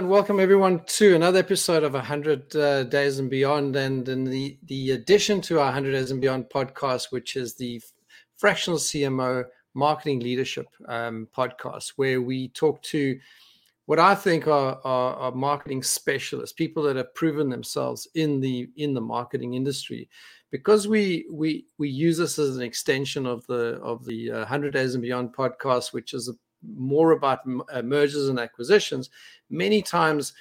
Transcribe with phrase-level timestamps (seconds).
[0.00, 4.56] And welcome everyone to another episode of 100 uh, Days and Beyond, and in the
[4.62, 7.82] the addition to our 100 Days and Beyond podcast, which is the
[8.38, 13.20] Fractional CMO Marketing Leadership um, podcast, where we talk to
[13.84, 18.70] what I think are, are, are, marketing specialists, people that have proven themselves in the
[18.76, 20.08] in the marketing industry.
[20.50, 24.72] Because we we we use this as an extension of the of the uh, 100
[24.72, 26.32] Days and Beyond podcast, which is a
[26.62, 27.40] more about
[27.72, 29.10] uh, mergers and acquisitions,
[29.48, 30.32] many times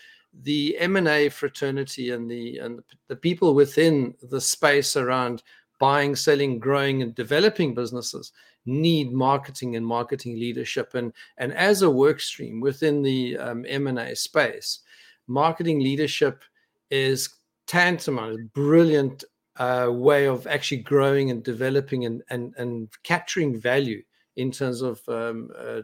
[0.44, 5.42] the M&A fraternity and the and the people within the space around
[5.80, 8.32] buying, selling, growing, and developing businesses
[8.66, 10.94] need marketing and marketing leadership.
[10.94, 14.80] And, and as a work stream within the um, M&A space,
[15.28, 16.44] marketing leadership
[16.92, 17.30] is
[17.66, 19.24] tantamount, a brilliant
[19.56, 24.04] uh, way of actually growing and developing and, and, and capturing value
[24.36, 25.82] in terms of um, uh,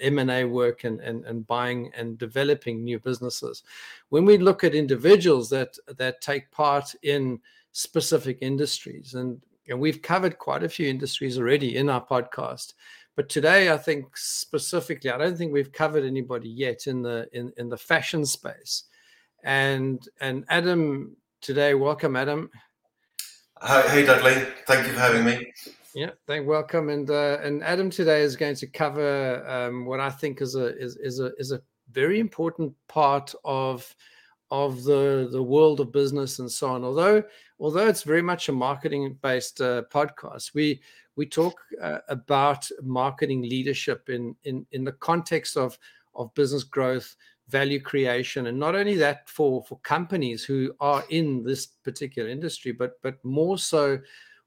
[0.00, 3.62] M&A work and, and, and buying and developing new businesses.
[4.10, 7.40] When we look at individuals that that take part in
[7.72, 12.74] specific industries, and, and we've covered quite a few industries already in our podcast,
[13.16, 17.52] but today I think specifically, I don't think we've covered anybody yet in the in,
[17.56, 18.84] in the fashion space.
[19.44, 22.50] And and Adam today, welcome Adam.
[23.60, 24.34] Hey Dudley,
[24.66, 25.52] thank you for having me.
[25.94, 26.48] Yeah, thank you.
[26.48, 30.54] welcome, and uh, and Adam today is going to cover um, what I think is
[30.54, 33.94] a is, is a is a very important part of
[34.50, 36.82] of the the world of business and so on.
[36.82, 37.22] Although
[37.60, 40.80] although it's very much a marketing based uh, podcast, we
[41.16, 45.78] we talk uh, about marketing leadership in in in the context of
[46.14, 47.16] of business growth,
[47.48, 52.72] value creation, and not only that for for companies who are in this particular industry,
[52.72, 53.98] but but more so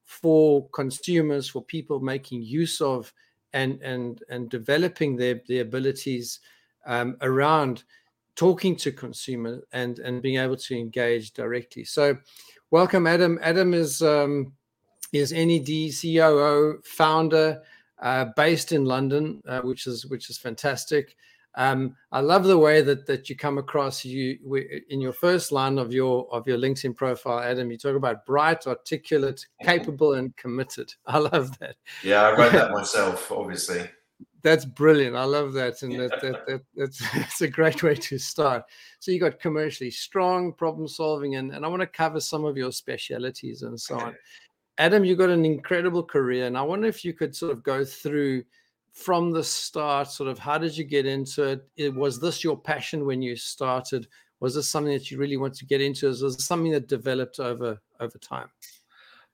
[0.06, 3.12] for consumers, for people making use of
[3.54, 6.40] and and and developing their their abilities
[6.86, 7.84] um, around
[8.36, 11.84] talking to consumers and and being able to engage directly.
[11.84, 12.18] So,
[12.72, 13.40] welcome, Adam.
[13.42, 14.54] Adam is um,
[15.14, 17.62] is NED COO founder
[18.02, 21.16] uh, based in London, uh, which is which is fantastic.
[21.58, 24.38] Um, I love the way that that you come across you
[24.90, 27.72] in your first line of your of your LinkedIn profile, Adam.
[27.72, 30.94] You talk about bright, articulate, capable, and committed.
[31.06, 31.76] I love that.
[32.04, 33.90] Yeah, I wrote that myself, obviously.
[34.44, 35.16] That's brilliant.
[35.16, 38.64] I love that, and that, that, that that's that's a great way to start.
[39.00, 42.58] So you got commercially strong, problem solving, and and I want to cover some of
[42.58, 44.16] your specialities and so on.
[44.78, 47.86] Adam, you've got an incredible career, and I wonder if you could sort of go
[47.86, 48.44] through
[48.96, 51.68] from the start sort of how did you get into it?
[51.76, 54.08] it was this your passion when you started?
[54.40, 56.08] Was this something that you really want to get into?
[56.08, 58.50] Was this something that developed over over time?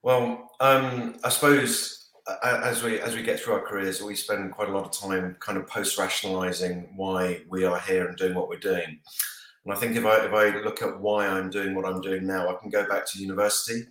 [0.02, 2.10] Well um, i suppose
[2.42, 5.36] as we as we get through our careers we spend quite a lot of time
[5.40, 8.98] kind of post rationalizing why we are here and doing what we're doing.
[9.64, 12.26] And i think if i if i look at why i'm doing what i'm doing
[12.26, 13.84] now i can go back to university.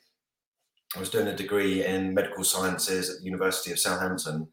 [0.95, 4.49] I was doing a degree in medical sciences at the University of Southampton,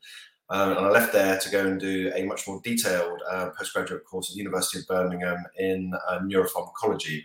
[0.50, 4.04] um, and I left there to go and do a much more detailed uh, postgraduate
[4.04, 7.22] course at the University of Birmingham in uh, neuropharmacology.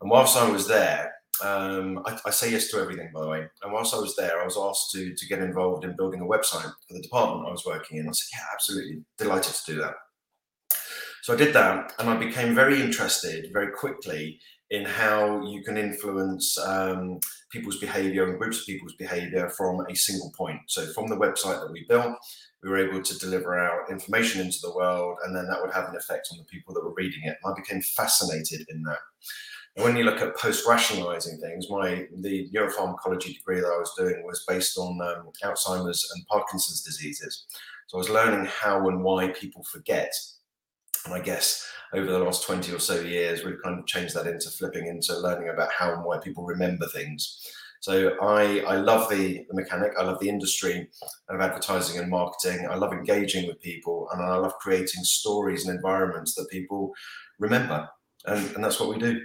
[0.00, 1.12] And whilst I was there,
[1.44, 3.46] um, I, I, say yes to everything, by the way.
[3.62, 6.26] And whilst I was there, I was asked to, to get involved in building a
[6.26, 8.08] website for the department I was working in.
[8.08, 9.94] I said, yeah, absolutely, delighted to do that.
[11.22, 14.40] So I did that, and I became very interested very quickly
[14.70, 17.18] in how you can influence um,
[17.50, 20.60] people's behavior and groups of people's behavior from a single point.
[20.68, 22.14] So, from the website that we built,
[22.62, 25.88] we were able to deliver our information into the world, and then that would have
[25.88, 27.36] an effect on the people that were reading it.
[27.42, 28.98] And I became fascinated in that.
[29.76, 34.22] And when you look at post-rationalizing things, my the neuropharmacology degree that I was doing
[34.24, 37.46] was based on um, Alzheimer's and Parkinson's diseases.
[37.86, 40.12] So I was learning how and why people forget.
[41.04, 44.26] And I guess over the last 20 or so years, we've kind of changed that
[44.26, 47.40] into flipping into learning about how and why people remember things.
[47.80, 50.88] So I, I love the, mechanic, I love the industry
[51.28, 52.68] of advertising and marketing.
[52.70, 56.92] I love engaging with people and I love creating stories and environments that people
[57.38, 57.88] remember.
[58.26, 59.20] And, and that's what we do.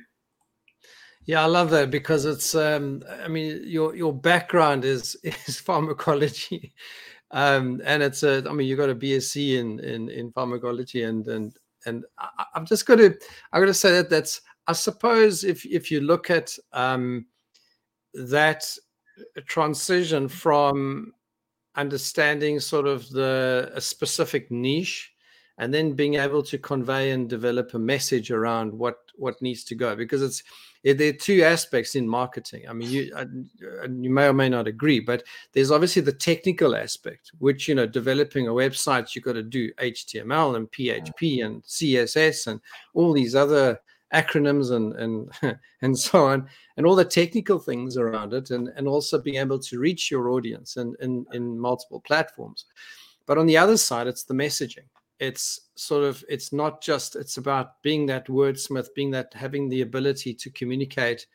[1.26, 2.54] Yeah, I love that because it's.
[2.54, 6.76] Um, I mean, your your background is is pharmacology,
[7.32, 8.44] um, and it's a.
[8.48, 12.66] I mean, you got a BSc in in in pharmacology, and and and I, am
[12.66, 13.18] just going to
[13.52, 17.26] I'm going to say that that's I suppose if if you look at um,
[18.14, 18.66] that
[19.48, 21.14] transition from
[21.76, 25.12] understanding sort of the a specific niche
[25.58, 29.76] and then being able to convey and develop a message around what what needs to
[29.76, 30.44] go because it's
[30.94, 32.66] there are two aspects in marketing.
[32.70, 33.26] I mean, you uh,
[33.90, 35.24] you may or may not agree, but
[35.54, 39.74] there's obviously the technical aspect, which you know, developing a website, you've got to do
[39.74, 42.62] HTML and PHP and CSS and
[42.94, 43.80] all these other
[44.14, 44.94] acronyms and
[45.42, 46.48] and and so on,
[46.78, 50.30] and all the technical things around it, and and also being able to reach your
[50.30, 52.66] audience and in, in, in multiple platforms.
[53.26, 54.86] But on the other side, it's the messaging
[55.20, 59.82] it's sort of it's not just it's about being that wordsmith being that having the
[59.82, 61.26] ability to communicate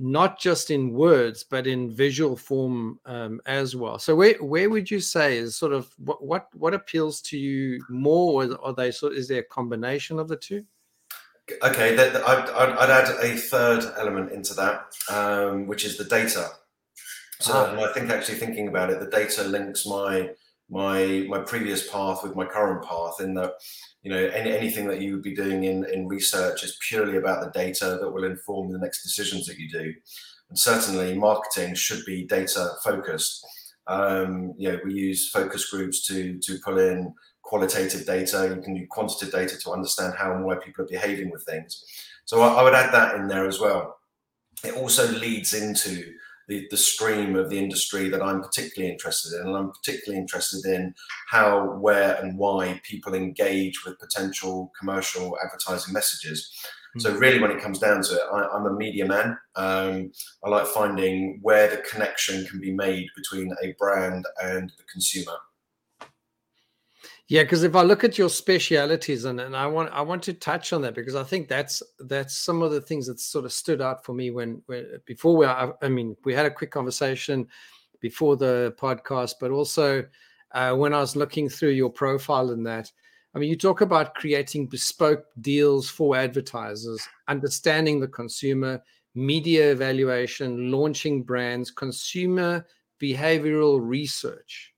[0.00, 3.98] not just in words but in visual form um, as well.
[3.98, 7.84] So where where would you say is sort of what what what appeals to you
[7.90, 8.42] more?
[8.42, 10.64] Or are they sort is there a combination of the two?
[11.62, 16.48] Okay I'd, I'd, add a third element into that um, which is the data.
[17.40, 17.88] So ah.
[17.88, 20.30] i think actually thinking about it the data links my
[20.70, 23.54] my my previous path with my current path in that
[24.02, 27.42] you know any, anything that you would be doing in in research is purely about
[27.42, 29.92] the data that will inform the next decisions that you do.
[30.48, 33.44] And certainly marketing should be data focused.
[33.86, 37.12] Um, you know we use focus groups to to pull in
[37.42, 38.54] qualitative data.
[38.54, 41.84] You can do quantitative data to understand how and why people are behaving with things.
[42.26, 43.98] So I, I would add that in there as well.
[44.62, 46.12] It also leads into
[46.50, 49.46] the, the stream of the industry that I'm particularly interested in.
[49.46, 50.92] And I'm particularly interested in
[51.28, 56.50] how, where, and why people engage with potential commercial advertising messages.
[56.96, 57.00] Mm-hmm.
[57.00, 59.38] So, really, when it comes down to it, I, am a media man.
[59.54, 60.10] Um,
[60.44, 65.36] I like finding where the connection can be made between a brand and the consumer.
[67.30, 70.32] Yeah, because if I look at your specialities and, and I want I want to
[70.32, 73.52] touch on that because I think that's that's some of the things that sort of
[73.52, 76.72] stood out for me when, when before we I, I mean we had a quick
[76.72, 77.46] conversation
[78.00, 80.04] before the podcast, but also
[80.50, 82.90] uh, when I was looking through your profile and that.
[83.32, 88.82] I mean, you talk about creating bespoke deals for advertisers, understanding the consumer,
[89.14, 92.66] media evaluation, launching brands, consumer
[93.00, 94.72] behavioral research,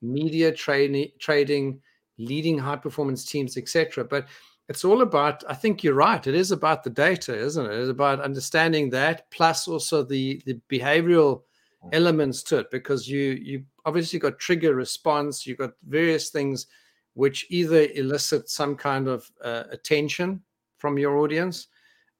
[0.00, 1.80] media trading, trading
[2.18, 4.04] leading high performance teams, etc.
[4.04, 4.26] But
[4.68, 6.26] it's all about, I think you're right.
[6.26, 7.72] It is about the data, isn't it?
[7.72, 11.42] It's about understanding that, plus also the the behavioral
[11.84, 11.90] mm.
[11.92, 16.66] elements to it, because you you obviously got trigger response, you've got various things
[17.14, 20.42] which either elicit some kind of uh, attention
[20.76, 21.68] from your audience,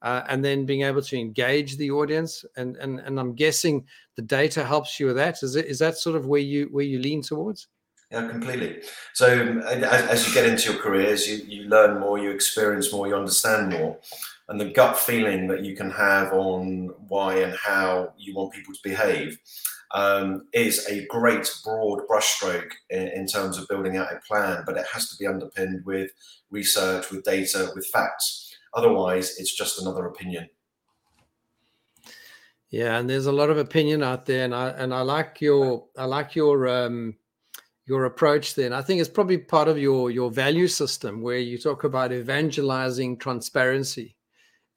[0.02, 2.44] uh, and then being able to engage the audience.
[2.56, 3.84] And and and I'm guessing
[4.14, 5.42] the data helps you with that.
[5.42, 7.66] Is it is that sort of where you where you lean towards?
[8.10, 8.82] Yeah, completely.
[9.14, 13.08] So as, as, you get into your careers, you, you learn more, you experience more,
[13.08, 13.98] you understand more.
[14.48, 18.74] And the gut feeling that you can have on why and how you want people
[18.74, 19.36] to behave
[19.92, 24.76] um, is a great broad brushstroke in, in terms of building out a plan, but
[24.76, 26.10] it has to be underpinned with
[26.50, 28.54] research, with data, with facts.
[28.74, 30.48] Otherwise, it's just another opinion.
[32.68, 35.86] Yeah, and there's a lot of opinion out there, and I and I like your
[35.96, 37.14] I like your um,
[37.86, 41.56] your approach then i think it's probably part of your your value system where you
[41.56, 44.16] talk about evangelizing transparency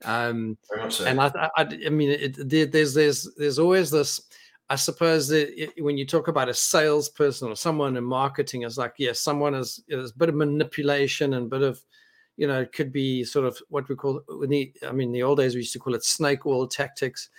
[0.05, 0.57] um
[0.89, 1.05] so.
[1.05, 4.21] and I, I, I mean it, there's there's there's always this
[4.69, 8.77] i suppose that it, when you talk about a salesperson or someone in marketing it's
[8.77, 11.81] like yes someone is there's a bit of manipulation and a bit of
[12.37, 15.23] you know it could be sort of what we call in the i mean the
[15.23, 17.29] old days we used to call it snake oil tactics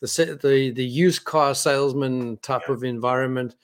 [0.00, 2.74] the the the used car salesman type yeah.
[2.74, 3.54] of environment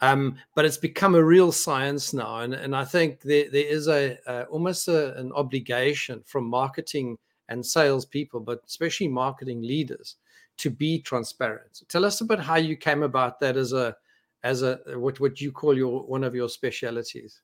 [0.00, 3.88] um, but it's become a real science now, and, and I think there, there is
[3.88, 10.16] a, a almost a, an obligation from marketing and sales people, but especially marketing leaders,
[10.58, 11.82] to be transparent.
[11.88, 13.96] Tell us about how you came about that as a
[14.42, 17.40] as a what what you call your one of your specialities.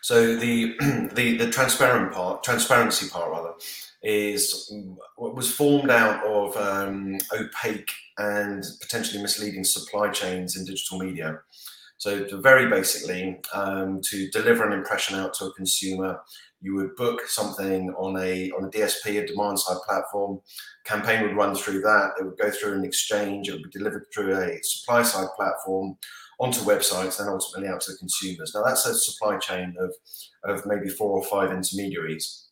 [0.00, 0.74] So the
[1.14, 3.52] the the transparent part, transparency part rather,
[4.02, 4.72] is
[5.16, 11.40] what was formed out of um, opaque and potentially misleading supply chains in digital media.
[12.02, 16.20] So, very basically, um, to deliver an impression out to a consumer,
[16.60, 20.40] you would book something on a on a DSP, a demand side platform.
[20.84, 22.14] Campaign would run through that.
[22.18, 23.48] It would go through an exchange.
[23.48, 25.96] It would be delivered through a supply side platform
[26.40, 28.50] onto websites, and ultimately out to the consumers.
[28.52, 29.94] Now, that's a supply chain of
[30.42, 32.48] of maybe four or five intermediaries.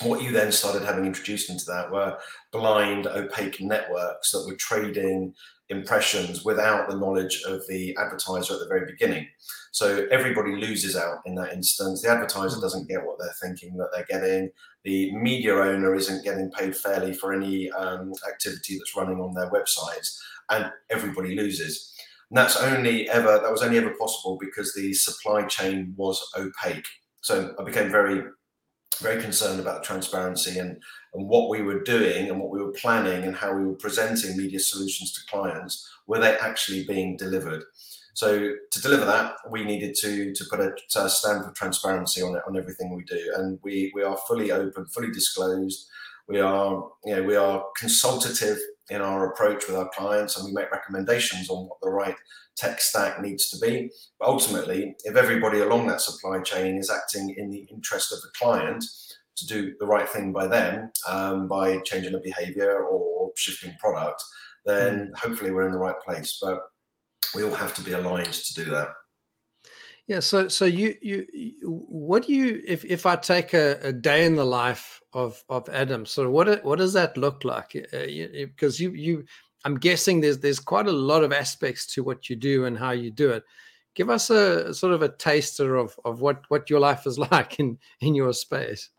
[0.00, 2.18] What you then started having introduced into that were
[2.52, 5.34] blind, opaque networks that were trading
[5.68, 9.26] impressions without the knowledge of the advertiser at the very beginning.
[9.72, 12.02] So everybody loses out in that instance.
[12.02, 14.50] The advertiser doesn't get what they're thinking that they're getting.
[14.84, 19.50] The media owner isn't getting paid fairly for any um, activity that's running on their
[19.50, 20.16] websites,
[20.50, 21.92] and everybody loses.
[22.30, 26.86] And that's only ever that was only ever possible because the supply chain was opaque.
[27.20, 28.22] So I became very,
[29.00, 30.80] very concerned about transparency and,
[31.14, 34.36] and what we were doing and what we were planning and how we were presenting
[34.36, 35.88] media solutions to clients.
[36.06, 37.62] Were they actually being delivered?
[38.14, 42.34] So to deliver that, we needed to to put a, a stamp of transparency on
[42.34, 45.86] it on everything we do, and we we are fully open, fully disclosed.
[46.26, 48.58] We are you know we are consultative
[48.90, 52.16] in our approach with our clients, and we make recommendations on what the right
[52.56, 53.90] tech stack needs to be.
[54.18, 58.30] But ultimately, if everybody along that supply chain is acting in the interest of the
[58.38, 58.84] client
[59.36, 64.22] to do the right thing by them um, by changing the behavior or shifting product,
[64.64, 65.18] then mm.
[65.18, 66.38] hopefully we're in the right place.
[66.40, 66.60] But
[67.34, 68.88] we all have to be aligned to do that.
[70.06, 70.20] Yeah.
[70.20, 71.26] So, so you, you,
[71.62, 75.68] what do you, if, if I take a, a day in the life of, of
[75.68, 77.72] Adam, so what, what does that look like?
[77.72, 79.24] Because uh, you, you,
[79.64, 82.92] I'm guessing there's, there's quite a lot of aspects to what you do and how
[82.92, 83.42] you do it.
[83.96, 87.58] Give us a sort of a taster of, of what, what your life is like
[87.58, 88.90] in, in your space.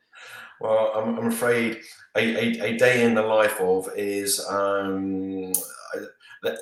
[0.59, 1.81] Well, I'm, I'm afraid
[2.17, 5.53] a, a, a, day in the life of is um,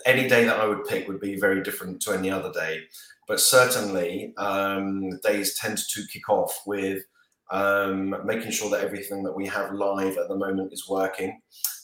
[0.05, 2.81] any day that I would pick would be very different to any other day.
[3.27, 7.03] But certainly, um, days tend to kick off with
[7.51, 11.39] um, making sure that everything that we have live at the moment is working.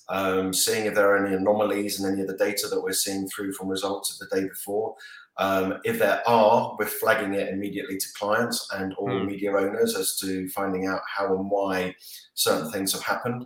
[0.09, 3.29] Um, seeing if there are any anomalies in any of the data that we're seeing
[3.29, 4.95] through from results of the day before.
[5.37, 9.25] Um, if there are, we're flagging it immediately to clients and all mm.
[9.25, 11.95] media owners as to finding out how and why
[12.33, 13.45] certain things have happened.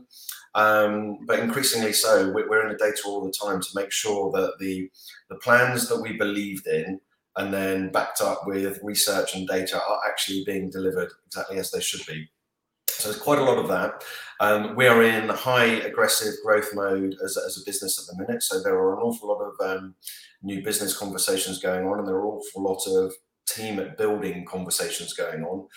[0.55, 4.53] Um, but increasingly so, we're in the data all the time to make sure that
[4.59, 4.89] the
[5.29, 6.99] the plans that we believed in
[7.37, 11.81] and then backed up with research and data are actually being delivered exactly as they
[11.81, 12.29] should be.
[12.87, 14.03] So there's quite a lot of that.
[14.39, 18.41] Um, we are in high aggressive growth mode as, as a business at the minute.
[18.41, 19.95] So there are an awful lot of um,
[20.41, 23.13] new business conversations going on, and there are an awful lot of
[23.47, 25.67] team building conversations going on.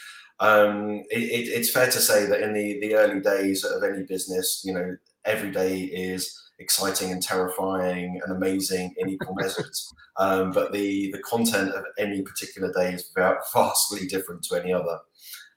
[0.40, 4.04] Um, it, it, it's fair to say that in the, the early days of any
[4.04, 9.92] business, you know, every day is exciting and terrifying and amazing in equal measures.
[10.16, 14.98] Um, but the the content of any particular day is vastly different to any other.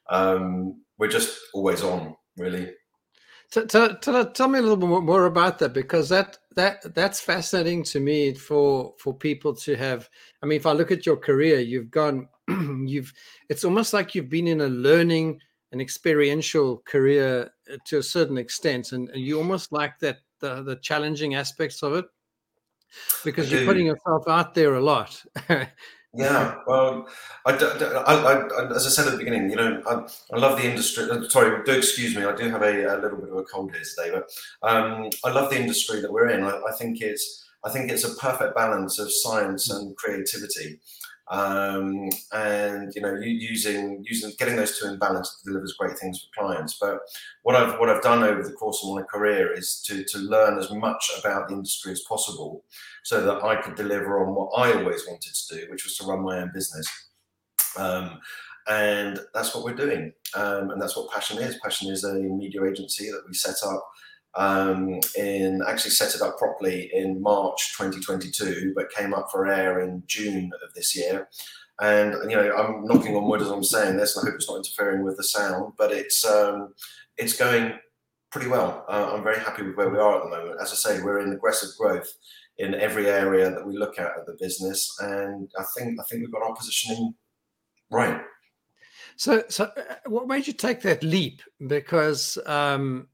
[0.10, 2.74] Um, we're just always on, really.
[3.52, 7.84] Tell, tell, tell me a little bit more about that because that that that's fascinating
[7.84, 10.10] to me for for people to have.
[10.42, 12.30] I mean, if I look at your career, you've gone
[12.88, 13.14] you've
[13.50, 15.42] it's almost like you've been in a learning
[15.72, 20.76] and experiential career uh, to a certain extent and you almost like that the, the
[20.76, 22.06] challenging aspects of it?
[23.24, 25.24] Because you're putting yourself out there a lot.
[26.14, 27.08] Yeah well
[27.46, 29.94] I, I, I, as i said at the beginning you know i,
[30.36, 33.18] I love the industry uh, sorry do excuse me i do have a, a little
[33.18, 34.30] bit of a cold here today but
[34.68, 36.44] um, i love the industry that we're in.
[36.44, 40.82] I think it's i think it's a perfect balance of science and creativity
[41.32, 46.42] um, and you know using using getting those two in balance delivers great things for
[46.42, 46.78] clients.
[46.80, 47.00] But
[47.44, 50.60] what i've what i've done over the course of my career is to to learn
[50.60, 52.66] as much about the industry as possible
[53.04, 56.06] so that i could deliver on what i always wanted to do which was to
[56.06, 56.88] run my own business.
[57.78, 58.20] Um,
[58.68, 60.14] and that's what we're doing.
[60.36, 61.58] Um, and that's what passion is.
[61.64, 63.91] Passion is a media agency that we set up
[64.36, 69.82] um, in actually set it up properly in March 2022, but came up for air
[69.82, 71.28] in June of this year.
[71.82, 74.58] And you know, I'm knocking on wood as I'm saying this, I hope it's not
[74.58, 76.74] interfering with the sound, but it's um,
[77.18, 77.74] it's going
[78.32, 78.86] pretty well.
[78.88, 80.62] Uh, I'm very happy with where we are at the moment.
[80.62, 82.12] As I say, we're in aggressive growth
[82.58, 86.22] in every area that we look at at the business, and I think I think
[86.22, 87.16] we've got our positioning
[87.90, 88.22] right.
[89.18, 91.42] So, so uh, what made you take that leap?
[91.68, 93.08] Because um,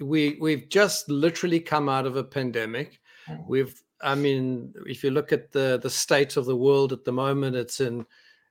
[0.00, 3.00] we we've just literally come out of a pandemic.
[3.28, 3.42] Mm-hmm.
[3.48, 7.12] We've I mean, if you look at the the state of the world at the
[7.12, 8.04] moment, it's in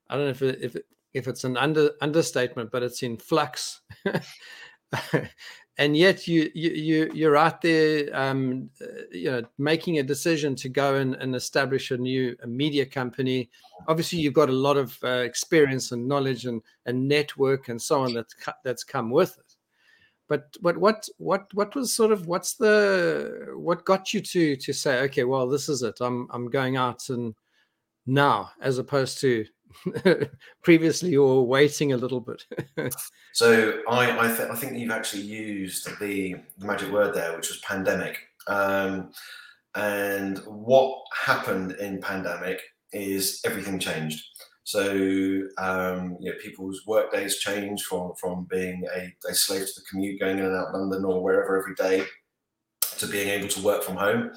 [0.09, 3.17] I don't know if it, if it, if it's an under understatement, but it's in
[3.17, 3.81] flux.
[5.77, 10.69] and yet you you you're out there, um, uh, you know, making a decision to
[10.69, 13.49] go and, and establish a new a media company.
[13.87, 18.01] Obviously, you've got a lot of uh, experience and knowledge and and network and so
[18.01, 19.50] on that's that's come with it
[20.31, 24.71] but but what what what was sort of what's the what got you to to
[24.71, 25.97] say okay well this is it.
[25.99, 27.35] I'm i'm going out and
[28.05, 29.45] now as opposed to
[30.63, 32.45] previously or waiting a little bit?
[33.33, 37.59] So i I, th- I, think you've actually used the, magic word there which was
[37.59, 38.17] pandemic.
[38.47, 39.11] Um,
[39.75, 42.61] and what happened in pandemic
[42.93, 44.23] is everything changed
[44.63, 44.83] so
[45.57, 49.85] um, you know, people's work days change from from being a, a slave to the
[49.89, 52.05] commute, going in and out London or wherever every day,
[52.97, 54.31] to being able to work from home.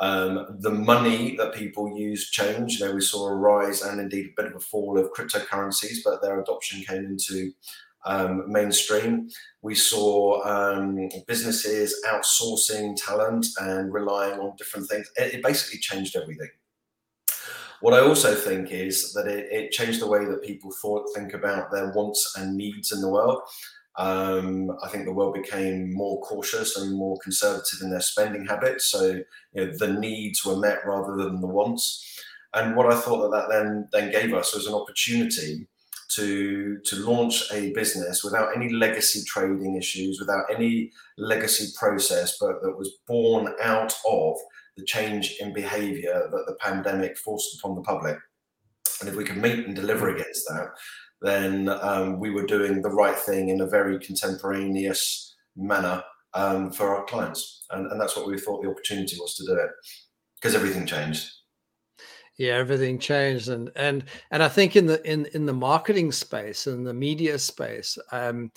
[0.00, 2.80] Um, the money that people use changed.
[2.80, 5.98] You know, we saw a rise and indeed a bit of a fall of cryptocurrencies,
[6.04, 7.52] but their adoption came into
[8.04, 9.28] um, mainstream.
[9.62, 15.10] We saw um, businesses outsourcing talent and relying on different things.
[15.16, 16.50] It, it, basically changed everything.
[17.80, 21.32] What I also think is that it, it, changed the way that people thought, think
[21.32, 23.40] about their wants and needs in the world.
[23.96, 28.86] Um, I think the world became more cautious and more conservative in their spending habits.
[28.86, 29.20] So
[29.52, 32.04] you know, the needs were met rather than the wants.
[32.54, 35.66] And what I thought that that then then gave us was an opportunity
[36.10, 42.62] to to launch a business without any legacy trading issues, without any legacy process, but
[42.62, 44.36] that was born out of
[44.78, 48.16] the change in behavior that the pandemic forced upon the public.
[49.00, 50.68] And if we can meet and deliver against that,
[51.20, 56.02] then um, we were doing the right thing in a very contemporaneous manner
[56.34, 57.66] um, for our clients.
[57.70, 59.70] And, and that's what we thought the opportunity was to do it
[60.36, 61.28] because everything changed
[62.38, 66.66] yeah everything changed and and and i think in the in in the marketing space
[66.68, 68.50] and the media space um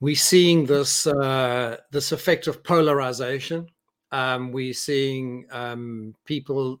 [0.00, 3.66] we're seeing this uh this effect of polarization
[4.12, 6.80] um we're seeing um people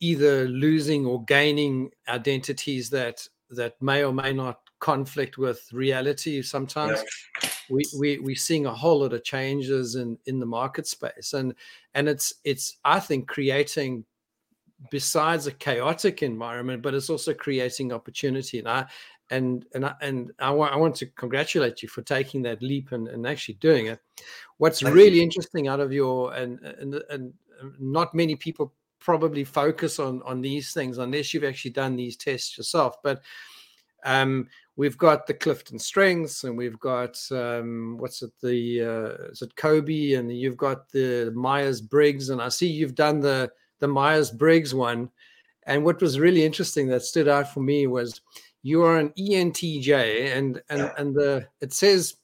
[0.00, 7.02] either losing or gaining identities that that may or may not conflict with reality sometimes
[7.42, 7.48] yeah.
[7.70, 11.54] we, we we're seeing a whole lot of changes in in the market space and
[11.94, 14.04] and it's it's i think creating
[14.90, 18.58] besides a chaotic environment, but it's also creating opportunity.
[18.58, 18.86] And I
[19.30, 22.92] and and I, and I, wa- I want to congratulate you for taking that leap
[22.92, 24.00] and, and actually doing it.
[24.58, 25.22] What's Thank really you.
[25.22, 27.32] interesting out of your and and and
[27.78, 32.56] not many people probably focus on on these things unless you've actually done these tests
[32.56, 32.96] yourself.
[33.02, 33.22] But
[34.04, 39.42] um, we've got the Clifton Strengths, and we've got um, what's it the uh, is
[39.42, 43.50] it Kolbe, and you've got the Myers Briggs, and I see you've done the
[43.80, 45.10] the Myers Briggs one.
[45.66, 48.20] And what was really interesting that stood out for me was
[48.64, 52.16] you are an ENTJ, and and and the it says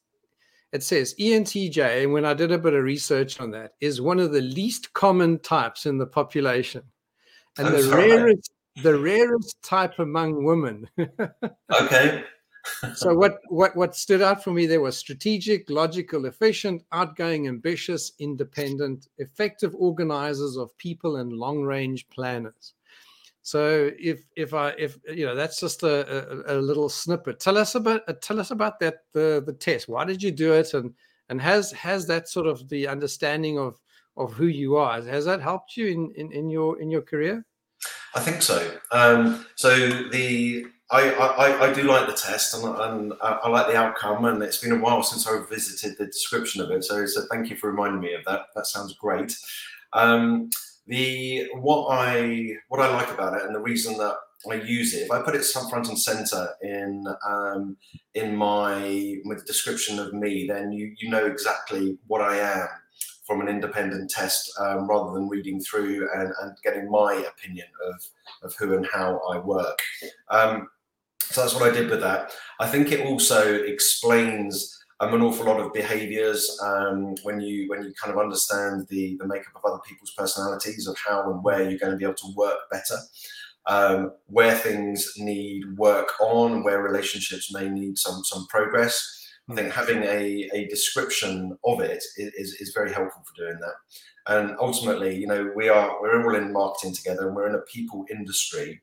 [0.72, 2.02] it says ENTJ.
[2.02, 4.92] And when I did a bit of research on that, is one of the least
[4.92, 6.82] common types in the population,
[7.58, 8.10] and I'm the sorry.
[8.10, 10.88] rarest the rarest type among women.
[11.80, 12.24] okay
[12.94, 18.12] so what what what stood out for me there was strategic, logical, efficient, outgoing, ambitious,
[18.18, 22.74] independent, effective organizers of people and long range planners.
[23.50, 27.40] So if if I if you know that's just a, a, a little snippet.
[27.40, 29.88] Tell us about uh, tell us about that the the test.
[29.88, 30.94] Why did you do it and
[31.28, 33.80] and has has that sort of the understanding of
[34.16, 37.44] of who you are has that helped you in in, in your in your career?
[38.14, 38.70] I think so.
[38.92, 39.70] Um, so
[40.10, 44.24] the I, I, I do like the test and, and I like the outcome.
[44.26, 46.84] And it's been a while since I visited the description of it.
[46.84, 48.46] So, so thank you for reminding me of that.
[48.56, 49.36] That sounds great.
[49.92, 50.50] Um,
[50.90, 54.16] the what I what I like about it and the reason that
[54.50, 57.76] I use it, if I put it front and center in um,
[58.14, 62.68] in my with description of me, then you you know exactly what I am
[63.24, 68.04] from an independent test um, rather than reading through and, and getting my opinion of,
[68.42, 69.78] of who and how I work.
[70.30, 70.68] Um,
[71.20, 72.32] so that's what I did with that.
[72.58, 77.82] I think it also explains um, an awful lot of behaviors um, when you when
[77.82, 81.68] you kind of understand the the makeup of other people's personalities of how and where
[81.68, 82.96] you're going to be able to work better,
[83.66, 89.16] um, where things need work on, where relationships may need some some progress.
[89.48, 93.74] I think having a, a description of it is, is very helpful for doing that.
[94.28, 97.62] And ultimately, you know, we are we're all in marketing together, and we're in a
[97.62, 98.80] people industry.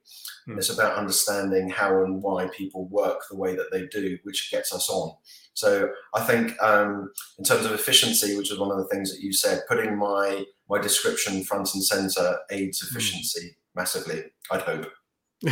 [0.50, 0.58] Mm.
[0.58, 4.74] It's about understanding how and why people work the way that they do, which gets
[4.74, 5.16] us on.
[5.54, 9.22] So I think um, in terms of efficiency, which is one of the things that
[9.22, 12.88] you said, putting my my description front and center aids hmm.
[12.88, 13.56] efficiency mm.
[13.76, 14.24] massively.
[14.52, 14.88] I'd hope.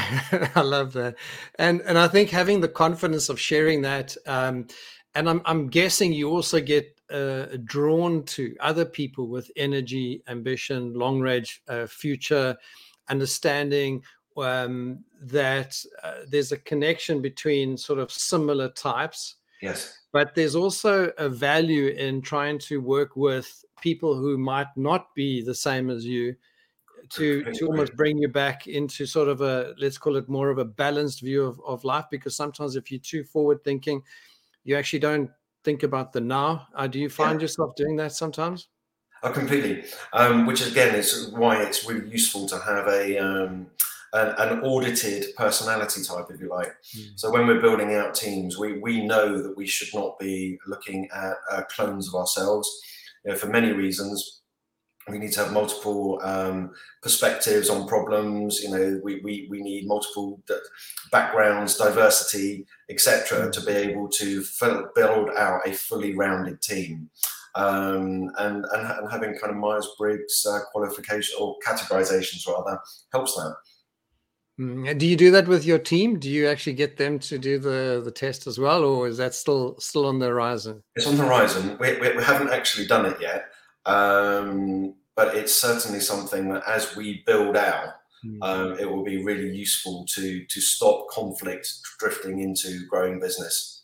[0.56, 1.16] I love that,
[1.60, 4.68] and and I think having the confidence of sharing that, um,
[5.14, 10.94] and I'm I'm guessing you also get uh, drawn to other people with energy, ambition,
[10.94, 12.58] long range uh, future
[13.10, 14.02] understanding
[14.38, 19.36] um, that uh, there's a connection between sort of similar types.
[19.62, 20.00] Yes.
[20.12, 25.42] But there's also a value in trying to work with people who might not be
[25.42, 26.36] the same as you
[27.10, 30.58] to to almost bring you back into sort of a let's call it more of
[30.58, 34.02] a balanced view of, of life because sometimes if you're too forward thinking
[34.64, 35.30] you actually don't
[35.64, 37.44] think about the now uh, do you find yeah.
[37.44, 38.68] yourself doing that sometimes
[39.24, 43.68] oh completely um, which again is why it's really useful to have a um,
[44.14, 46.74] an, an, audited personality type, if you like.
[46.96, 47.20] Mm.
[47.20, 51.10] So when we're building out teams, we, we know that we should not be looking
[51.14, 52.70] at uh, clones of ourselves
[53.26, 54.44] you know, for many reasons.
[55.10, 58.62] We need to have multiple um, perspectives on problems.
[58.62, 60.42] You know, we, we, we need multiple
[61.12, 64.44] backgrounds, diversity, etc., to be able to
[64.96, 67.10] build out a fully rounded team.
[67.54, 72.80] Um, and, and, and having kind of Myers Briggs uh, qualification or categorizations rather
[73.14, 73.56] helps that.
[74.60, 76.18] Mm, do you do that with your team?
[76.18, 79.34] Do you actually get them to do the, the test as well, or is that
[79.34, 80.82] still still on the horizon?
[80.96, 81.78] It's on the horizon.
[81.80, 83.48] We, we, we haven't actually done it yet.
[83.86, 87.90] Um, but it's certainly something that as we build out,
[88.26, 88.38] mm.
[88.42, 91.68] um, it will be really useful to to stop conflict
[92.00, 93.84] drifting into growing business.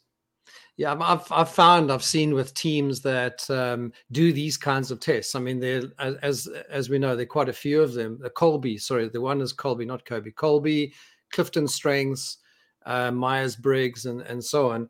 [0.77, 5.35] Yeah, I've I've found I've seen with teams that um, do these kinds of tests.
[5.35, 8.17] I mean, there as as we know, there are quite a few of them.
[8.19, 10.31] The Kolbe, sorry, the one is Kolbe, not Kobe.
[10.31, 10.91] Kolbe,
[11.31, 12.37] Clifton Strengths,
[12.85, 14.89] uh, Myers Briggs, and and so on.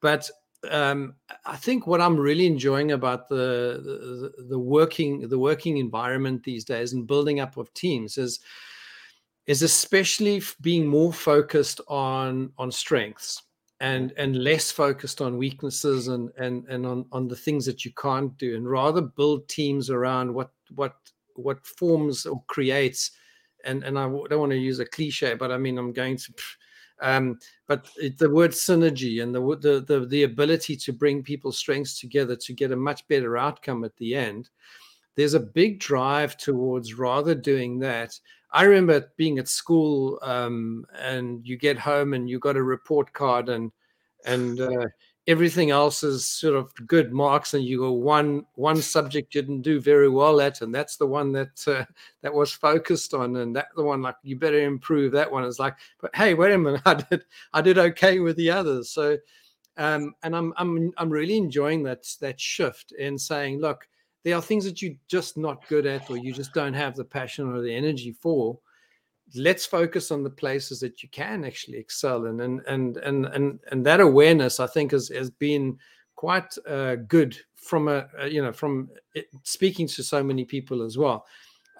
[0.00, 0.30] But
[0.70, 6.44] um, I think what I'm really enjoying about the, the, the working the working environment
[6.44, 8.40] these days and building up of teams is
[9.46, 13.42] is especially being more focused on on strengths
[13.80, 17.90] and and less focused on weaknesses and and and on on the things that you
[18.00, 20.94] can't do and rather build teams around what what
[21.34, 23.10] what forms or creates
[23.64, 26.32] and and I don't want to use a cliche but I mean I'm going to
[27.02, 31.58] um, but it, the word synergy and the, the, the the ability to bring people's
[31.58, 34.48] strengths together to get a much better outcome at the end,
[35.16, 38.18] there's a big drive towards rather doing that.
[38.52, 43.12] I remember being at school um, and you get home and you got a report
[43.12, 43.72] card and
[44.24, 44.86] and uh,
[45.28, 49.62] everything else is sort of good marks and you go one one subject you didn't
[49.62, 51.84] do very well at and that's the one that uh,
[52.22, 55.44] that was focused on and that the one like you better improve that one.
[55.44, 58.90] Is like but hey wait a minute i did i did okay with the others.
[58.90, 59.16] So
[59.76, 63.86] um and i'm i'm i'm really enjoying that that shift in saying look
[64.24, 67.04] there are things that you're just not good at or you just don't have the
[67.04, 68.58] passion or the energy for
[69.34, 72.40] let's focus on the places that you can actually excel in.
[72.40, 75.78] And and and and, and that awareness i think has, has been
[76.16, 78.88] quite uh, good from a, you know from
[79.42, 81.26] speaking to so many people as well.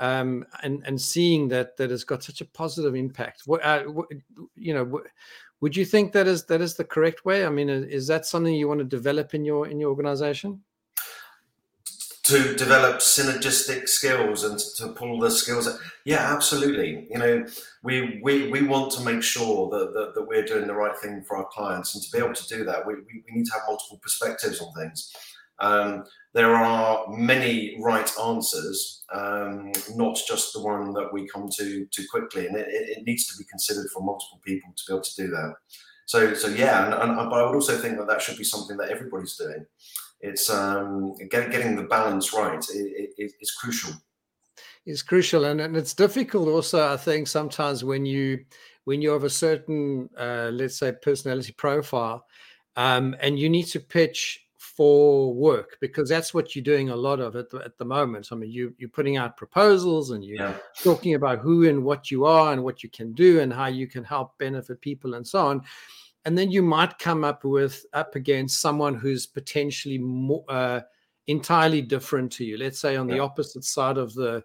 [0.00, 3.42] Um, and and seeing that that has got such a positive impact.
[3.46, 4.08] What, uh, what
[4.56, 5.04] you know what,
[5.60, 7.46] would you think that is that is the correct way?
[7.46, 10.60] I mean is that something you want to develop in your in your organization
[12.24, 15.68] to develop synergistic skills and to, pull the skills.
[16.04, 17.08] Yeah, absolutely.
[17.10, 17.46] You know,
[17.82, 21.24] we we, we want to make sure that, that, that, we're doing the right thing
[21.26, 23.52] for our clients, and to be able to do that, we, we, we need to
[23.54, 25.12] have multiple perspectives on things.
[25.58, 26.04] Um,
[26.34, 32.04] there are many right answers, um, not just the one that we come to too
[32.10, 35.22] quickly, and it, it, needs to be considered for multiple people to be able to
[35.22, 35.54] do that.
[36.06, 38.76] So, so yeah, and, and, but I would also think that that should be something
[38.78, 39.66] that everybody's doing
[40.22, 42.64] it's um, get, getting the balance right
[43.18, 43.92] is crucial.
[44.86, 46.92] It's crucial, and, and it's difficult also.
[46.92, 48.44] I think sometimes when you
[48.84, 52.26] when you have a certain, uh, let's say, personality profile,
[52.76, 57.20] um, and you need to pitch for work because that's what you're doing a lot
[57.20, 58.28] of at the, at the moment.
[58.30, 60.56] I mean, you you're putting out proposals and you're yeah.
[60.82, 63.86] talking about who and what you are and what you can do and how you
[63.86, 65.62] can help benefit people and so on
[66.24, 70.80] and then you might come up with up against someone who's potentially more, uh,
[71.26, 73.16] entirely different to you let's say on yeah.
[73.16, 74.42] the opposite side of the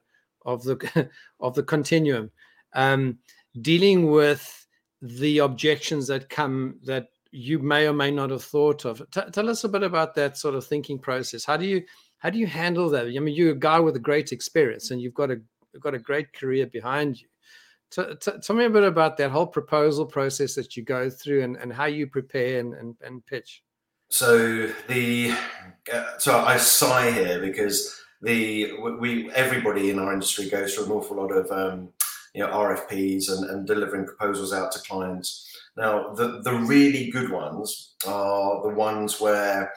[0.48, 1.10] of the
[1.40, 2.32] of the continuum.
[2.74, 3.20] Um,
[3.62, 4.66] dealing with
[5.02, 9.00] the objections that come that you may or may not have thought of.
[9.12, 11.46] T- tell us a bit about that sort of thinking process.
[11.46, 11.84] How do you
[12.18, 13.06] how do you handle that?
[13.06, 15.40] I mean you're a guy with a great experience and you've got a
[15.74, 17.28] you've got a great career behind you
[17.90, 21.44] T- t- tell me a bit about that whole proposal process that you go through
[21.44, 23.64] and, and how you prepare and, and, and pitch.
[24.10, 25.34] So the
[25.94, 30.92] uh, so I sigh here because the we everybody in our industry goes through an
[30.92, 31.90] awful lot of um,
[32.34, 35.46] you know RFPs and, and delivering proposals out to clients.
[35.76, 39.74] Now the the really good ones are the ones where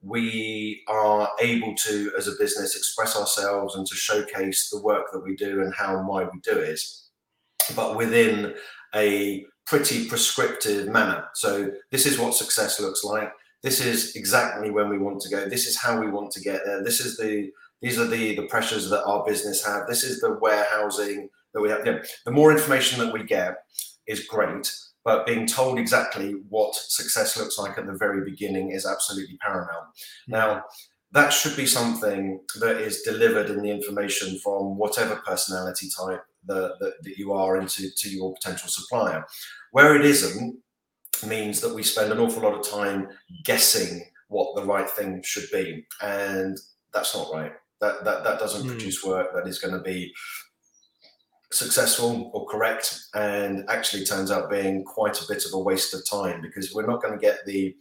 [0.00, 5.24] we are able to, as a business, express ourselves and to showcase the work that
[5.24, 6.78] we do and how and why we do it
[7.74, 8.54] but within
[8.94, 11.26] a pretty prescriptive manner.
[11.34, 13.32] So this is what success looks like.
[13.62, 15.48] This is exactly when we want to go.
[15.48, 16.84] This is how we want to get there.
[16.84, 17.50] This is the
[17.80, 19.86] these are the the pressures that our business have.
[19.86, 21.84] This is the warehousing that we have.
[21.86, 23.56] You know, the more information that we get
[24.06, 24.70] is great,
[25.04, 29.86] but being told exactly what success looks like at the very beginning is absolutely paramount.
[30.26, 30.32] Hmm.
[30.32, 30.64] Now,
[31.12, 36.74] that should be something that is delivered in the information from whatever personality type the,
[36.80, 39.24] the, that you are into to your potential supplier.
[39.72, 40.58] Where it isn't
[41.26, 43.08] means that we spend an awful lot of time
[43.44, 46.58] guessing what the right thing should be, and
[46.92, 47.52] that's not right.
[47.80, 48.70] That that that doesn't mm.
[48.70, 50.12] produce work that is going to be
[51.52, 56.08] successful or correct, and actually turns out being quite a bit of a waste of
[56.08, 57.74] time because we're not going to get the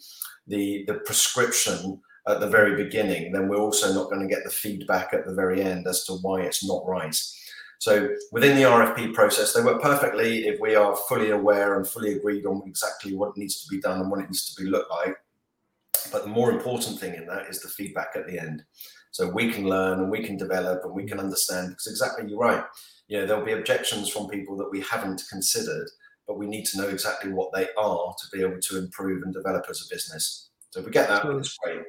[0.47, 3.31] the the prescription at the very beginning.
[3.31, 6.13] Then we're also not going to get the feedback at the very end as to
[6.13, 7.19] why it's not right.
[7.83, 12.13] So within the RFP process, they work perfectly if we are fully aware and fully
[12.13, 14.89] agreed on exactly what needs to be done and what it needs to be looked
[14.89, 15.17] like.
[16.09, 18.63] But the more important thing in that is the feedback at the end.
[19.11, 22.39] So we can learn and we can develop and we can understand because exactly you're
[22.39, 22.63] right.
[23.09, 25.89] You know, there'll be objections from people that we haven't considered,
[26.25, 29.33] but we need to know exactly what they are to be able to improve and
[29.33, 30.51] develop as a business.
[30.69, 31.81] So if we get that, it's great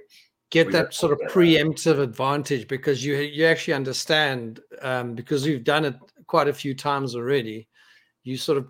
[0.55, 5.85] get that sort of preemptive advantage because you you actually understand um, because you've done
[5.85, 5.97] it
[6.29, 7.67] quite a few times already.
[8.23, 8.69] You sort of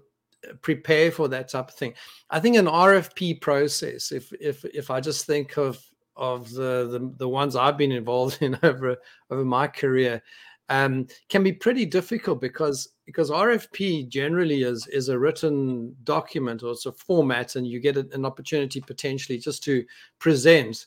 [0.49, 1.93] uh, prepare for that type of thing.
[2.31, 5.79] I think an RFP process, if if if I just think of
[6.17, 8.97] of the the, the ones I've been involved in over
[9.31, 10.23] over my career,
[10.71, 16.73] um, can be pretty difficult because because RFP generally is is a written document or
[16.73, 19.85] it's a format, and you get an opportunity potentially just to
[20.19, 20.87] present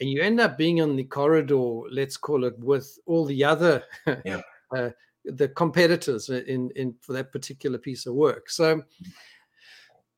[0.00, 3.82] and you end up being on the corridor, let's call it, with all the other
[4.24, 4.40] yeah.
[4.76, 4.90] uh,
[5.24, 8.50] the competitors in in for that particular piece of work.
[8.50, 8.82] So,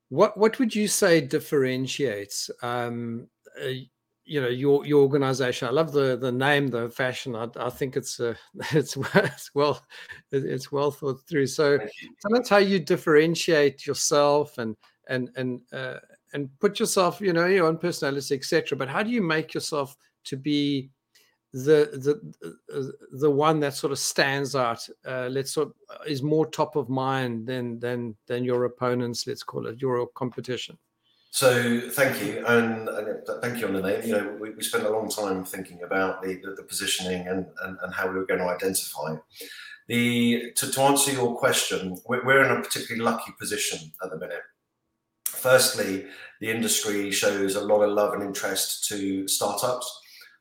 [0.08, 2.50] what what would you say differentiates?
[2.62, 3.28] Um,
[3.62, 3.68] uh,
[4.26, 5.68] you know your your organization.
[5.68, 7.36] I love the the name, the fashion.
[7.36, 8.34] I, I think it's uh,
[8.72, 9.84] it's it's well
[10.32, 11.46] it's well thought through.
[11.48, 14.76] So, so that's how you differentiate yourself and
[15.08, 15.98] and and uh,
[16.34, 18.76] and put yourself, you know, your own personality, etc.
[18.76, 20.90] But how do you make yourself to be
[21.52, 24.86] the the uh, the one that sort of stands out?
[25.06, 29.26] Uh, let's sort of, uh, is more top of mind than than than your opponents.
[29.26, 30.76] Let's call it your competition.
[31.30, 34.02] So thank you, and, and, thank you on the name.
[34.06, 37.46] You know, we, we spent a long time thinking about the, the, the positioning and,
[37.64, 39.16] and, and, how we were going to identify.
[39.88, 44.16] The to, to answer your question, we're, we're in a particularly lucky position at the
[44.16, 44.42] minute
[45.44, 46.06] firstly,
[46.40, 49.86] the industry shows a lot of love and interest to startups.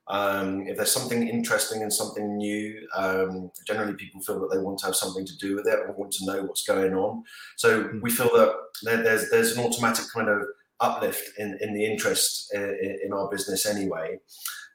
[0.08, 4.80] Um, if there's something interesting and something new, um, generally people feel that they want
[4.80, 7.24] to have something to do with it or want to know what's going on.
[7.58, 8.00] So hmm.
[8.02, 10.42] we feel that there's there's an automatic kind of
[10.80, 14.20] uplift in, in the interest in, in our business anyway.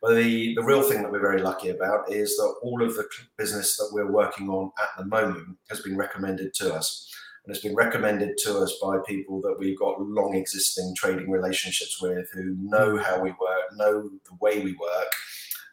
[0.02, 3.06] But the, the real thing that we're very lucky about is that all of the
[3.36, 7.12] business that we're working on at the moment has been recommended to us
[7.48, 11.98] and it's been recommended to us by people that we've got long existing trading relationships
[11.98, 15.12] with who know how we work, know the way we work.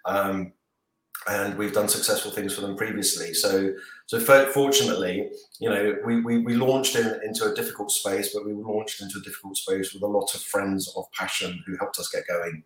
[0.05, 0.53] Um,
[1.27, 3.33] and we've done successful things for them previously.
[3.33, 3.73] So,
[4.05, 4.19] so
[4.53, 9.01] fortunately, you know, we, we, we launched in, into a difficult space, but we launched
[9.01, 12.25] into a difficult space with a lot of friends of passion who helped us get
[12.25, 12.63] going.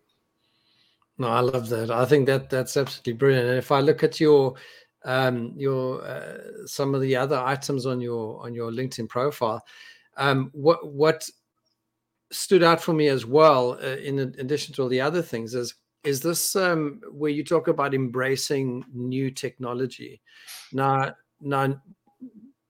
[1.18, 1.90] No, I love that.
[1.90, 3.48] I think that that's absolutely brilliant.
[3.48, 4.54] And if I look at your
[5.04, 9.64] um, your uh, some of the other items on your on your LinkedIn profile.
[10.16, 11.28] Um, what what
[12.32, 15.74] stood out for me as well, uh, in addition to all the other things, is
[16.04, 20.20] is this um, where you talk about embracing new technology.
[20.72, 21.80] Now, now,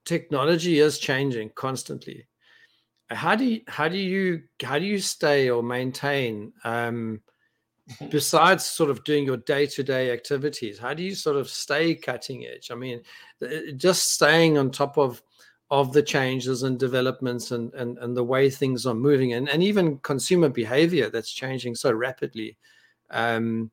[0.05, 2.27] technology is changing constantly.
[3.09, 7.21] How do you how do you how do you stay or maintain um,
[8.11, 12.71] besides sort of doing your day-to-day activities how do you sort of stay cutting edge?
[12.71, 13.03] I mean
[13.77, 15.23] just staying on top of
[15.71, 19.63] of the changes and developments and and, and the way things are moving and, and
[19.63, 22.57] even consumer behavior that's changing so rapidly
[23.11, 23.71] um,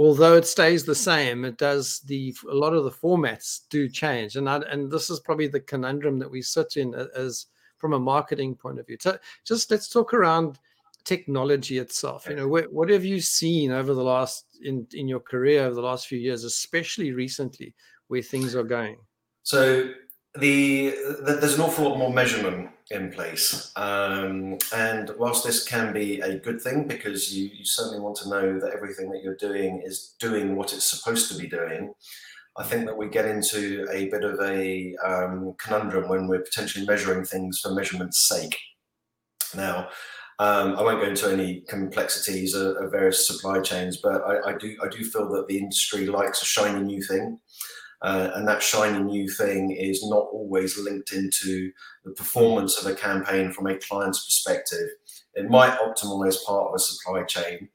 [0.00, 4.36] although it stays the same it does the a lot of the formats do change.
[4.36, 7.46] And I, and this is probably the conundrum that we sit in as
[7.76, 8.96] from a marketing point of view.
[8.98, 10.58] So just let's talk around
[11.04, 15.20] technology itself you know what, what have you seen over the last in in your
[15.20, 17.74] career over the last few years especially recently
[18.08, 18.96] where things are going
[19.42, 19.90] so
[20.38, 20.90] the,
[21.24, 26.20] the there's an awful lot more measurement in place um, and whilst this can be
[26.20, 29.82] a good thing because you, you certainly want to know that everything that you're doing
[29.84, 31.92] is doing what it's supposed to be doing
[32.58, 36.84] I think that we get into a bit of a um, conundrum when we're potentially
[36.84, 38.58] measuring things for measurement's sake.
[39.54, 39.88] Now,
[40.40, 44.56] um, I won't go into any complexities of, of various supply chains, but I, I,
[44.56, 47.38] do I do feel that the industry likes a shiny new thing,
[48.00, 51.70] uh, and that shiny new thing is not always linked into
[52.06, 54.88] the performance of a campaign from a client's perspective.
[55.34, 57.68] It might optimize part of a supply chain,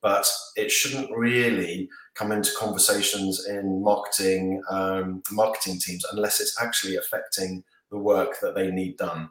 [0.00, 6.94] but it shouldn't really come into conversations in marketing um, marketing teams unless it's actually
[6.94, 9.28] affecting the work that they need done.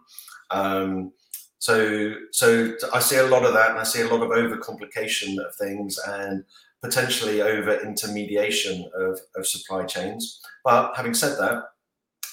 [0.49, 1.13] Um,
[1.62, 5.38] so, so I see a lot of that, and I see a lot of overcomplication
[5.38, 6.43] of things, and
[6.82, 10.41] potentially over intermediation of, of supply chains.
[10.63, 11.65] But having said that,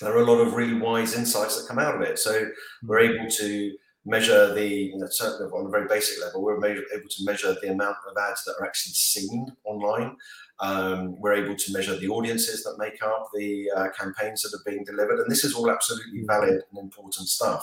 [0.01, 2.19] there are a lot of really wise insights that come out of it.
[2.19, 2.47] So
[2.83, 3.19] we're hmm.
[3.19, 7.25] able to measure the, you know, certainly on a very basic level, we're able to
[7.25, 10.17] measure the amount of ads that are actually seen online.
[10.61, 14.71] Um, we're able to measure the audiences that make up the uh, campaigns that are
[14.71, 15.21] being delivered.
[15.21, 17.63] And this is all absolutely valid and important stuff.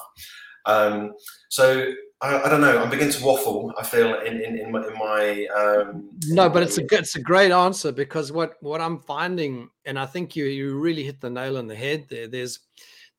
[0.65, 1.13] Um,
[1.49, 2.81] so I, I, don't know.
[2.81, 3.73] I'm beginning to waffle.
[3.77, 7.21] I feel in in, in my, in my um, no, but it's a it's a
[7.21, 11.29] great answer because what what I'm finding, and I think you you really hit the
[11.29, 12.27] nail on the head there.
[12.27, 12.59] There's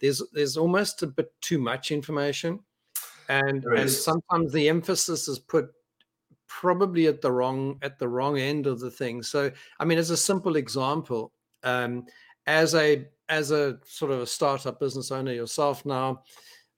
[0.00, 2.60] there's there's almost a bit too much information,
[3.28, 5.70] and and sometimes the emphasis is put
[6.48, 9.22] probably at the wrong at the wrong end of the thing.
[9.22, 11.32] So I mean, as a simple example,
[11.62, 12.06] um,
[12.46, 16.22] as a as a sort of a startup business owner yourself now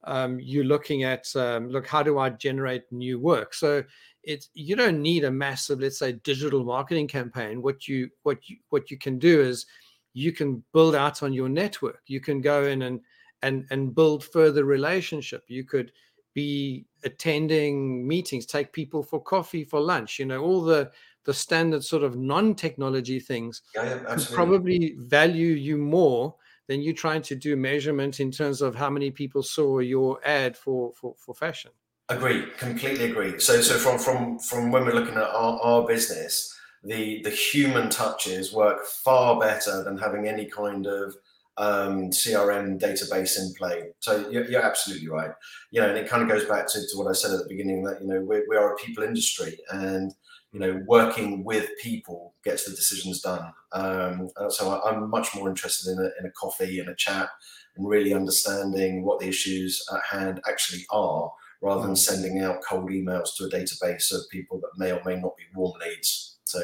[0.08, 3.52] um, you're looking at um, look how do i generate new work?
[3.54, 3.84] So
[4.24, 7.62] it's you don't need a massive let's say digital marketing campaign.
[7.62, 9.66] What you what you what you can do is
[10.14, 12.02] you can build out on your network.
[12.06, 13.00] You can go in and
[13.42, 15.44] and and build further relationship.
[15.46, 15.92] You could
[16.34, 20.88] be attending meetings take people for coffee for lunch you know all the
[21.24, 26.34] the standard sort of non-technology things yeah, yeah, probably value you more
[26.68, 30.56] then you're trying to do measurement in terms of how many people saw your ad
[30.56, 31.70] for for, for fashion
[32.08, 36.54] agree completely agree so so from from from when we're looking at our, our business
[36.84, 41.14] the the human touches work far better than having any kind of
[41.58, 43.90] um, CRM database in play.
[43.98, 45.32] So you're, you're, absolutely right.
[45.72, 47.48] You know, and it kind of goes back to, to what I said at the
[47.48, 50.14] beginning that you know we, we are a people industry, and
[50.52, 53.52] you know, working with people gets the decisions done.
[53.72, 57.28] Um, so I, am much more interested in a, in a coffee and a chat
[57.76, 61.30] and really understanding what the issues at hand actually are
[61.60, 61.98] rather than mm.
[61.98, 65.44] sending out cold emails to a database of people that may or may not be
[65.54, 66.38] warm leads.
[66.44, 66.60] So.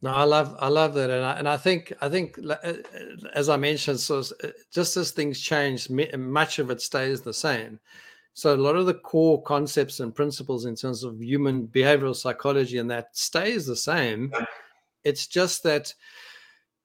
[0.00, 2.72] No, I love I love that, and I, and I think I think uh,
[3.34, 7.78] as I mentioned, so uh, just as things change, much of it stays the same.
[8.34, 12.78] So a lot of the core concepts and principles in terms of human behavioral psychology
[12.78, 14.32] and that stays the same.
[15.04, 15.92] It's just that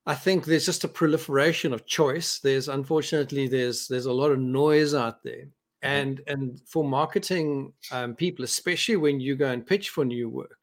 [0.08, 2.40] I think there's just a proliferation of choice.
[2.40, 5.88] There's unfortunately there's there's a lot of noise out there, mm-hmm.
[5.88, 10.62] and and for marketing um, people, especially when you go and pitch for new work,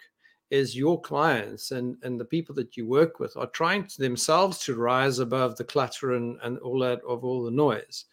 [0.50, 4.60] is your clients and and the people that you work with are trying to themselves
[4.60, 8.06] to rise above the clutter and and all that of all the noise,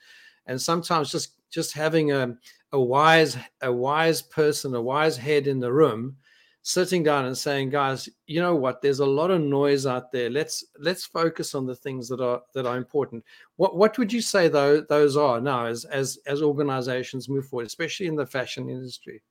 [0.47, 2.35] and sometimes just just having a
[2.73, 6.15] a wise a wise person a wise head in the room
[6.63, 8.81] sitting down and saying guys you know what?
[8.81, 10.29] There's a lot of noise out there.
[10.29, 13.23] Let's let's focus on the things that are that are important.
[13.55, 17.67] What what would you say though those are now as as as organizations move forward
[17.67, 19.21] especially in the fashion industry?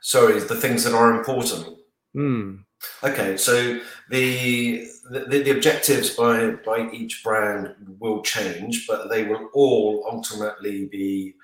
[0.00, 1.78] Sorry the things that are important?
[2.16, 2.62] Mm.
[3.02, 9.50] okay so the, the the objectives by by each brand will change but they will
[9.52, 11.34] all ultimately be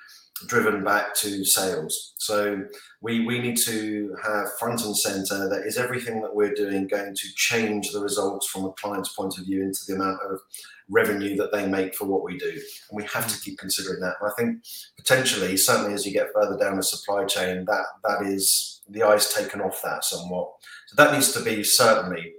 [0.47, 2.15] driven back to sales.
[2.19, 2.63] So
[3.01, 7.15] we we need to have front and center that is everything that we're doing going
[7.15, 10.41] to change the results from a client's point of view into the amount of
[10.89, 12.51] revenue that they make for what we do.
[12.51, 14.17] And we have to keep considering that.
[14.21, 14.65] And I think
[14.97, 19.33] potentially, certainly as you get further down the supply chain, that that is the eyes
[19.33, 20.51] taken off that somewhat.
[20.89, 22.35] So that needs to be certainly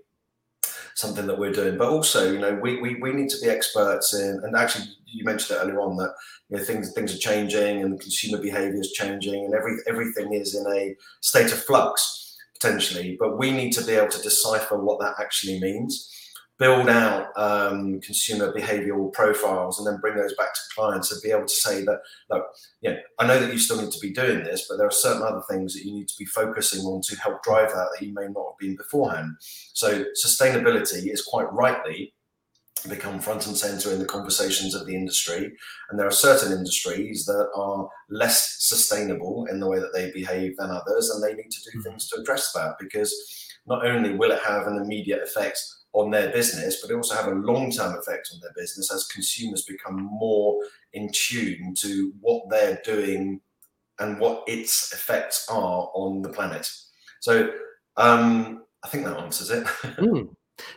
[0.96, 1.78] something that we're doing.
[1.78, 5.24] But also, you know, we, we, we need to be experts in, and actually, you
[5.24, 6.14] mentioned it earlier on that
[6.50, 10.56] you know, things things are changing and consumer behavior is changing, and every everything is
[10.56, 13.18] in a state of flux potentially.
[13.20, 16.10] But we need to be able to decipher what that actually means
[16.60, 21.32] build out um, consumer behavioral profiles and then bring those back to clients and be
[21.32, 22.46] able to say that look
[22.82, 25.24] yeah i know that you still need to be doing this but there are certain
[25.24, 28.14] other things that you need to be focusing on to help drive that that you
[28.14, 29.36] may not have been beforehand
[29.74, 32.14] so sustainability is quite rightly
[32.90, 35.52] become front and center in the conversations of the industry
[35.90, 40.56] and there are certain industries that are less sustainable in the way that they behave
[40.58, 41.90] than others and they need to do mm-hmm.
[41.90, 43.14] things to address that because
[43.68, 45.60] not only will it have an immediate effect
[45.94, 49.08] on their business, but they also have a long term effect on their business as
[49.08, 53.42] consumers become more in tune to what they're doing
[54.00, 56.70] and what its effects are on the planet.
[57.20, 57.52] So
[57.98, 59.64] um, I think that answers it.
[59.98, 60.30] mm.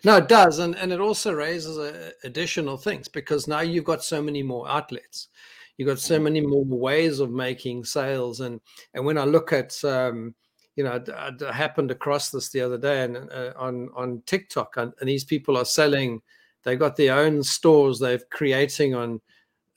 [0.03, 4.03] No, it does, and and it also raises uh, additional things because now you've got
[4.03, 5.29] so many more outlets,
[5.77, 6.23] you've got so mm.
[6.23, 8.61] many more ways of making sales, and
[8.95, 10.35] and when I look at um,
[10.77, 14.77] you know, I, I, happened across this the other day and uh, on on TikTok,
[14.77, 16.21] and, and, these people are selling.
[16.63, 17.99] They've got their own stores.
[17.99, 19.21] They're creating on.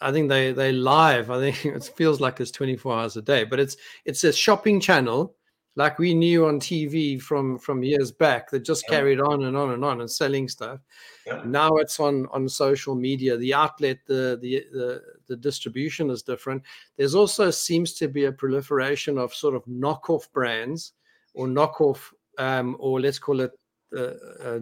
[0.01, 1.29] I think they they live.
[1.29, 4.79] I think it feels like it's 24 hours a day, but it's it's a shopping
[4.79, 5.35] channel
[5.77, 8.95] like we knew on TV from from years back that just yeah.
[8.95, 10.79] carried on and on and on and selling stuff.
[11.25, 11.43] Yeah.
[11.45, 13.37] Now it's on on social media.
[13.37, 16.63] The outlet, the, the the the distribution is different.
[16.97, 20.93] There's also seems to be a proliferation of sort of knockoff brands
[21.35, 23.51] or knockoff, um, or let's call it.
[23.95, 24.13] Uh,
[24.43, 24.59] uh,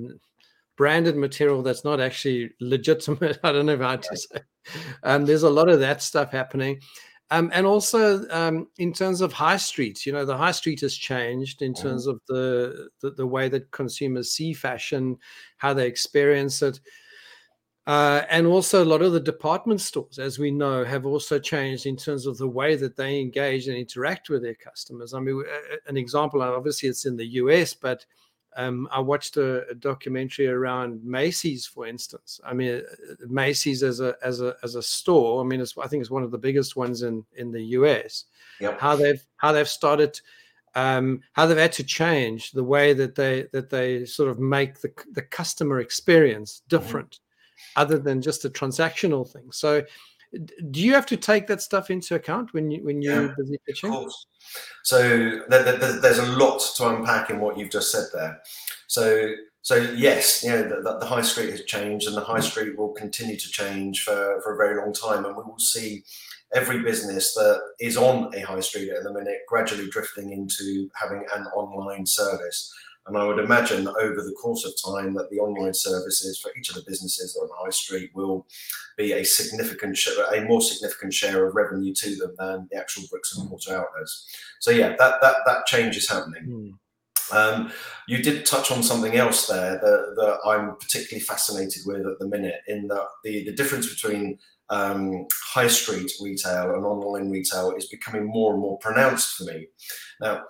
[0.77, 3.39] branded material that's not actually legitimate.
[3.43, 4.41] I don't know how to say.
[5.03, 6.81] Um, there's a lot of that stuff happening.
[7.31, 10.95] Um, and also um, in terms of high streets, you know, the high street has
[10.95, 11.87] changed in mm-hmm.
[11.87, 15.17] terms of the, the, the way that consumers see fashion,
[15.57, 16.79] how they experience it.
[17.87, 21.85] Uh, and also a lot of the department stores, as we know, have also changed
[21.85, 25.13] in terms of the way that they engage and interact with their customers.
[25.13, 25.43] I mean,
[25.87, 28.03] an example, obviously, it's in the US, but
[28.55, 32.39] um, I watched a, a, documentary around Macy's, for instance.
[32.45, 35.43] I mean, uh, Macy's as a as a as a store.
[35.43, 38.25] I mean, I think it's one of the biggest ones in in the US.
[38.61, 38.79] Yep.
[38.79, 40.19] How they've how they've started,
[40.73, 44.79] um, how they've had to change the way that they that they sort of make
[44.79, 46.77] the the customer experience mm-hmm.
[46.77, 47.81] different, mm-hmm.
[47.81, 49.51] other than just a transactional thing.
[49.51, 49.83] So
[50.71, 53.33] do you have to take that stuff into account when you when you're yeah?
[53.89, 54.27] Of course.
[54.83, 58.41] So there's a lot to unpack in what you've just said there.
[58.87, 62.43] So so yes, you know the, the, high street has changed, and the high mm.
[62.43, 66.03] street will continue to change for, for a very long time, and we will see
[66.53, 71.25] every business that is on a high street at the minute gradually drifting into having
[71.35, 72.71] an online service.
[73.07, 76.51] And I would imagine that over the course of time that the online services for
[76.57, 78.47] each of the businesses on high street will
[78.97, 83.03] be a significant, share, a more significant share of revenue to them than the actual
[83.11, 84.35] bricks and mortar outlets.
[84.59, 86.47] So yeah, that that that change is happening.
[86.47, 86.71] Mm.
[87.31, 87.71] Um,
[88.07, 92.27] you did touch on something else there that, that, I'm particularly fascinated with at the
[92.27, 94.37] minute, in that the, the difference between
[94.69, 99.67] um, high street retail and online retail is becoming more and more pronounced for me.
[100.21, 100.43] Now,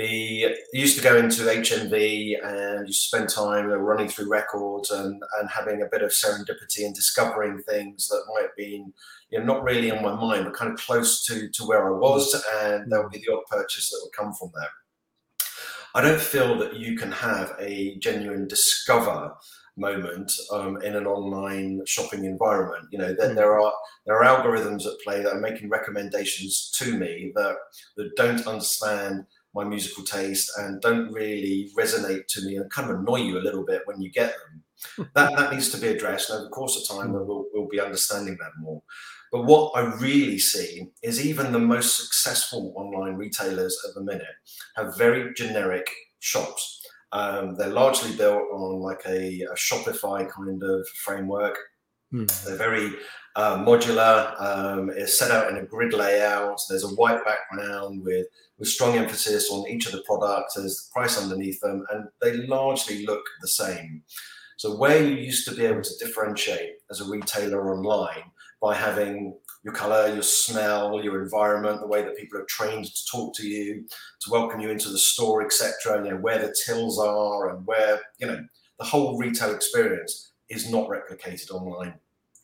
[0.00, 5.50] the used to go into HMV and you spend time running through records and, and
[5.50, 8.92] having a bit of serendipity and discovering things that might have been
[9.30, 11.98] you know, not really on my mind, but kind of close to, to where I
[11.98, 14.70] was, and there would be the odd purchase that would come from there.
[15.94, 19.34] I don't feel that you can have a genuine discover
[19.76, 22.86] moment um, in an online shopping environment.
[22.90, 23.34] You know, there, mm.
[23.34, 23.72] there are
[24.06, 27.56] there are algorithms at play that are making recommendations to me that
[27.96, 33.00] that don't understand my musical taste and don't really resonate to me and kind of
[33.00, 35.08] annoy you a little bit when you get them.
[35.14, 36.30] that that needs to be addressed.
[36.30, 38.82] Over the course of time, we'll, we'll be understanding that more.
[39.32, 44.26] But what I really see is even the most successful online retailers at the minute
[44.76, 45.88] have very generic
[46.18, 46.84] shops.
[47.12, 51.56] Um, they're largely built on like a, a Shopify kind of framework.
[52.12, 52.44] Mm.
[52.44, 52.92] They're very
[53.36, 54.40] uh, modular.
[54.40, 56.60] Um, it's set out in a grid layout.
[56.68, 58.26] There's a white background with
[58.58, 60.54] with strong emphasis on each of the products.
[60.54, 64.02] There's the price underneath them, and they largely look the same.
[64.58, 68.24] So where you used to be able to differentiate as a retailer online
[68.60, 69.34] by having
[69.64, 73.46] your color, your smell, your environment, the way that people are trained to talk to
[73.46, 73.86] you,
[74.20, 76.04] to welcome you into the store, etc.
[76.04, 78.40] You know where the tills are and where you know
[78.78, 81.94] the whole retail experience is not replicated online.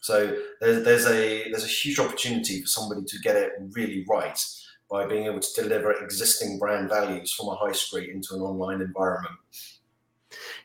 [0.00, 4.40] So there's, there's a there's a huge opportunity for somebody to get it really right
[4.90, 8.80] by being able to deliver existing brand values from a high street into an online
[8.80, 9.34] environment.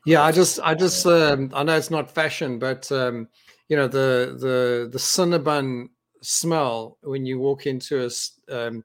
[0.05, 3.27] Yeah, I just I just um, I know it's not fashion, but um,
[3.67, 5.89] you know the the the Cinnabon
[6.21, 8.09] smell when you walk into a
[8.55, 8.83] um,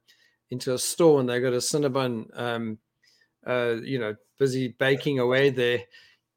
[0.51, 2.79] into a store and they got a Cinnabon, um,
[3.47, 5.81] uh, you know, busy baking away there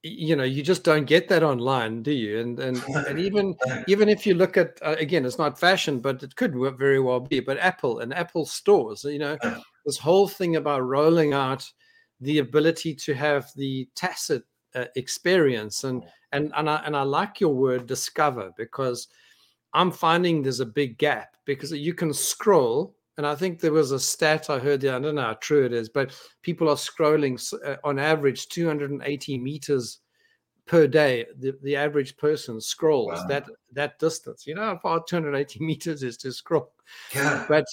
[0.03, 2.39] you know you just don't get that online do you?
[2.39, 3.55] And and, and even
[3.87, 7.19] even if you look at uh, again it's not fashion but it could very well
[7.19, 9.37] be but apple and apple stores you know
[9.85, 11.69] this whole thing about rolling out
[12.21, 14.43] the ability to have the tacit
[14.75, 19.07] uh, experience and and and I, and I like your word discover because
[19.73, 23.91] i'm finding there's a big gap because you can scroll and I think there was
[23.91, 24.85] a stat I heard.
[24.85, 29.37] I don't know how true it is, but people are scrolling uh, on average 280
[29.39, 29.99] meters
[30.65, 31.25] per day.
[31.37, 33.27] The, the average person scrolls wow.
[33.27, 34.47] that that distance.
[34.47, 36.71] You know how far 280 meters is to scroll.
[37.13, 37.43] Yeah.
[37.49, 37.65] But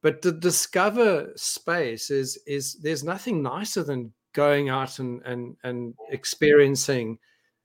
[0.00, 5.92] but to discover space is is there's nothing nicer than going out and and and
[6.12, 7.18] experiencing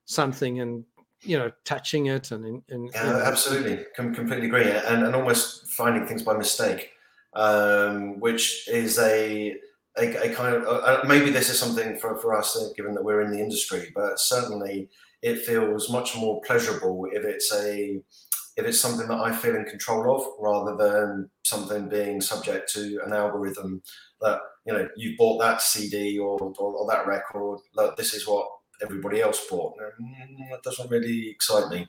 [0.04, 0.84] something and
[1.22, 6.06] you know touching it and, and yeah, absolutely Com- completely agree and, and almost finding
[6.06, 6.90] things by mistake
[7.34, 9.56] um, which is a
[9.98, 13.04] a, a kind of uh, maybe this is something for, for us uh, given that
[13.04, 14.88] we're in the industry but certainly
[15.22, 18.00] it feels much more pleasurable if it's a
[18.56, 23.00] if it's something that I feel in control of, rather than something being subject to
[23.06, 23.82] an algorithm
[24.20, 27.60] that you know you bought that CD or, or, or that record.
[27.74, 28.46] Look, this is what
[28.82, 29.74] everybody else bought.
[29.78, 31.88] Mm, that doesn't really excite me.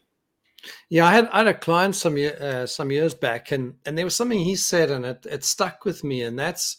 [0.90, 4.06] Yeah, I had I had a client some uh, some years back, and and there
[4.06, 6.78] was something he said, and it it stuck with me, and that's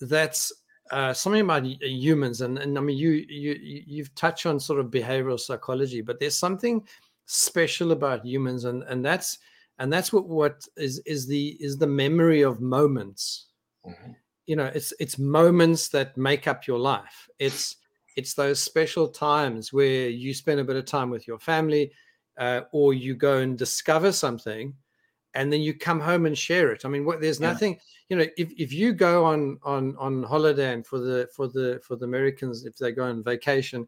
[0.00, 0.52] that's
[0.90, 4.86] uh, something about humans, and and I mean you you you've touched on sort of
[4.86, 6.86] behavioral psychology, but there's something
[7.26, 9.38] special about humans, and and that's
[9.78, 13.46] and that's what what is is the is the memory of moments.
[13.86, 14.12] Mm-hmm.
[14.46, 17.28] You know, it's it's moments that make up your life.
[17.38, 17.76] It's
[18.16, 21.92] it's those special times where you spend a bit of time with your family
[22.40, 24.74] uh, or you go and discover something
[25.34, 26.84] and then you come home and share it.
[26.84, 27.78] I mean what, there's nothing
[28.08, 31.80] you know if, if you go on on on holiday and for the for the
[31.84, 33.86] for the americans if they go on vacation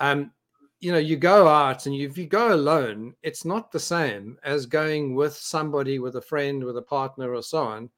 [0.00, 0.32] um
[0.80, 4.38] you know you go out and you, if you go alone it's not the same
[4.42, 7.90] as going with somebody with a friend with a partner or so on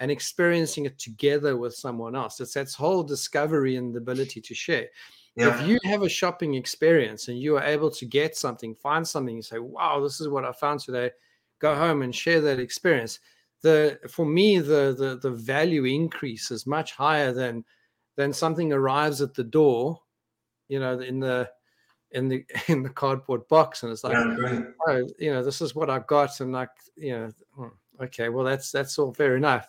[0.00, 2.40] and experiencing it together with someone else.
[2.40, 4.88] It's that whole discovery and the ability to share
[5.36, 5.60] yeah.
[5.60, 9.36] If you have a shopping experience and you are able to get something, find something,
[9.36, 11.10] you say, "Wow, this is what I found today,"
[11.58, 13.20] go home and share that experience.
[13.62, 17.64] The for me, the the the value increase is much higher than
[18.16, 20.00] than something arrives at the door,
[20.68, 21.50] you know, in the
[22.12, 25.74] in the in the cardboard box, and it's like, yeah, oh, you know, this is
[25.74, 29.68] what I got, and like, you know, hmm, okay, well, that's that's all fair enough.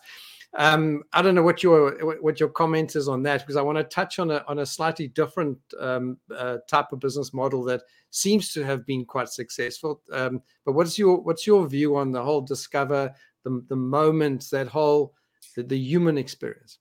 [0.56, 3.76] Um, I don't know what your what your comment is on that because I want
[3.78, 7.82] to touch on a on a slightly different um, uh, type of business model that
[8.10, 10.00] seems to have been quite successful.
[10.10, 13.12] Um, but what's your what's your view on the whole discover
[13.44, 15.14] the the moment that whole
[15.54, 16.78] the, the human experience?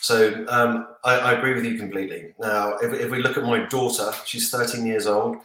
[0.00, 2.34] So um, I, I, agree with you completely.
[2.40, 5.36] Now, if, if, we look at my daughter, she's 13 years old.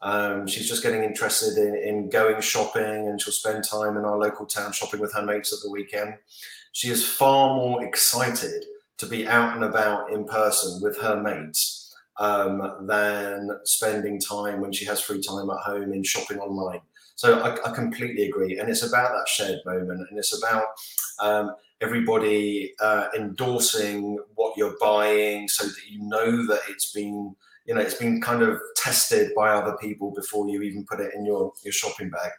[0.00, 4.18] Um, she's just getting interested in, in, going shopping, and she'll spend time in our
[4.18, 6.16] local town shopping with her mates at the weekend
[6.72, 8.64] she is far more excited
[8.98, 14.72] to be out and about in person with her mates um, than spending time when
[14.72, 16.80] she has free time at home in shopping online.
[17.14, 20.64] So I, I completely agree, and it's about that shared moment, and it's about
[21.20, 27.34] um, everybody uh, endorsing what you're buying, so that you know that it's been
[27.66, 31.12] you know it's been kind of tested by other people before you even put it
[31.14, 32.30] in your your shopping bag.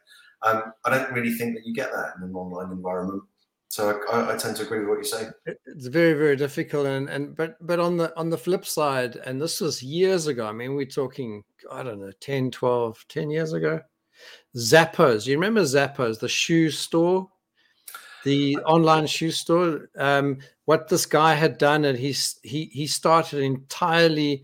[0.41, 3.23] Um, I don't really think that you get that in an online environment.
[3.73, 5.29] So I, I, tend to agree with what you say.
[5.47, 9.41] It's very, very difficult, and and but but on the on the flip side, and
[9.41, 10.45] this was years ago.
[10.45, 13.81] I mean, we're talking, I don't know, 10, 12, 10 years ago.
[14.55, 17.27] Zappos, you remember Zappos, the shoe store,
[18.23, 19.89] the online shoe store.
[19.97, 24.43] Um, what this guy had done, and he's he he started entirely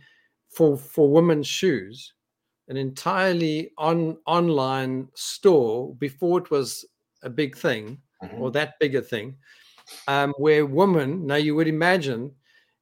[0.49, 2.13] for for women's shoes,
[2.67, 6.83] an entirely on online store before it was
[7.21, 8.41] a big thing mm-hmm.
[8.41, 9.35] or that bigger thing,
[10.07, 12.31] um, where women now you would imagine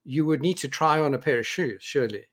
[0.04, 2.24] you would need to try on a pair of shoes, surely.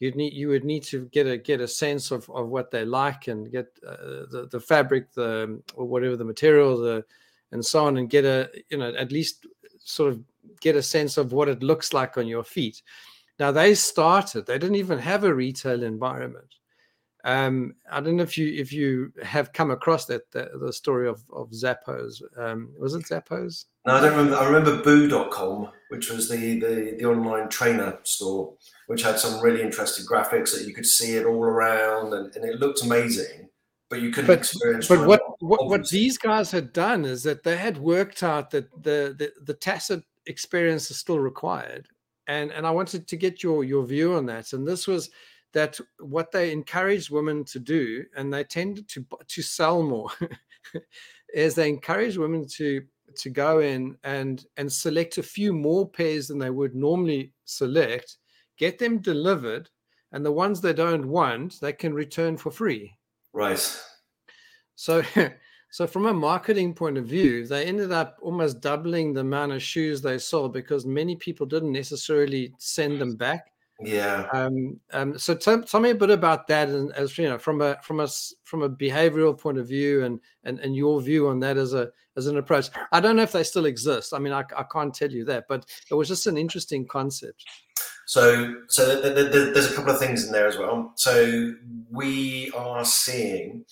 [0.00, 2.84] You'd need you would need to get a get a sense of, of what they
[2.84, 7.04] like and get uh, the the fabric, the or whatever the material, the
[7.50, 9.46] and so on, and get a you know at least
[9.80, 10.22] sort of
[10.60, 12.82] get a sense of what it looks like on your feet.
[13.40, 16.54] Now they started; they didn't even have a retail environment.
[17.24, 21.08] Um, I don't know if you if you have come across that the, the story
[21.08, 22.22] of of Zappos.
[22.36, 23.64] Um, was it Zappos?
[23.86, 24.36] No, I don't remember.
[24.36, 28.54] I remember Boo.com, which was the, the the online trainer store,
[28.86, 32.44] which had some really interesting graphics that you could see it all around, and, and
[32.44, 33.48] it looked amazing.
[33.90, 34.86] But you couldn't but, experience.
[34.86, 38.70] But what what, what these guys had done is that they had worked out that
[38.82, 41.88] the the, the tacit experience is still required,
[42.28, 44.52] and and I wanted to get your your view on that.
[44.52, 45.10] And this was
[45.52, 50.10] that what they encourage women to do, and they tend to to sell more,
[51.34, 52.82] is they encourage women to
[53.16, 58.18] to go in and and select a few more pairs than they would normally select,
[58.58, 59.68] get them delivered,
[60.12, 62.94] and the ones they don't want, they can return for free.
[63.32, 63.80] Right.
[64.74, 65.02] So
[65.70, 69.62] so from a marketing point of view, they ended up almost doubling the amount of
[69.62, 74.26] shoes they sold because many people didn't necessarily send them back yeah.
[74.32, 77.60] Um, um, so tell, tell me a bit about that, and as you know, from
[77.60, 78.08] a from a
[78.44, 81.90] from a behavioral point of view, and and and your view on that as a
[82.16, 82.70] as an approach.
[82.90, 84.12] I don't know if they still exist.
[84.12, 87.44] I mean, I, I can't tell you that, but it was just an interesting concept.
[88.06, 90.92] So, so th- th- th- there's a couple of things in there as well.
[90.96, 91.52] So
[91.90, 93.64] we are seeing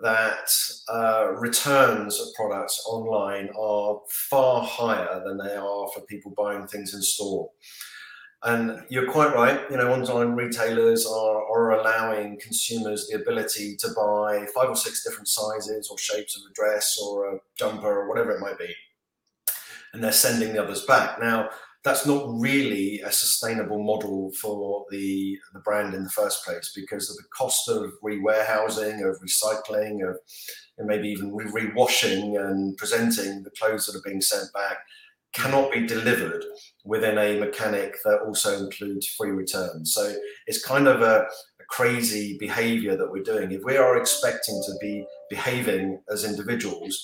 [0.00, 0.48] that
[0.92, 6.94] uh, returns of products online are far higher than they are for people buying things
[6.94, 7.48] in store.
[8.46, 9.60] And you're quite right.
[9.68, 15.02] You know, online retailers are, are allowing consumers the ability to buy five or six
[15.02, 18.72] different sizes or shapes of a dress or a jumper or whatever it might be,
[19.92, 21.20] and they're sending the others back.
[21.20, 21.50] Now,
[21.82, 27.10] that's not really a sustainable model for the, the brand in the first place because
[27.10, 30.18] of the cost of re-warehousing, of recycling, of
[30.78, 34.78] maybe even re-washing and presenting the clothes that are being sent back
[35.32, 36.44] cannot be delivered
[36.86, 39.92] within a mechanic that also includes free returns.
[39.92, 40.14] So
[40.46, 41.26] it's kind of a,
[41.60, 43.50] a, crazy behavior that we're doing.
[43.50, 46.96] If we are expecting to be behaving as individuals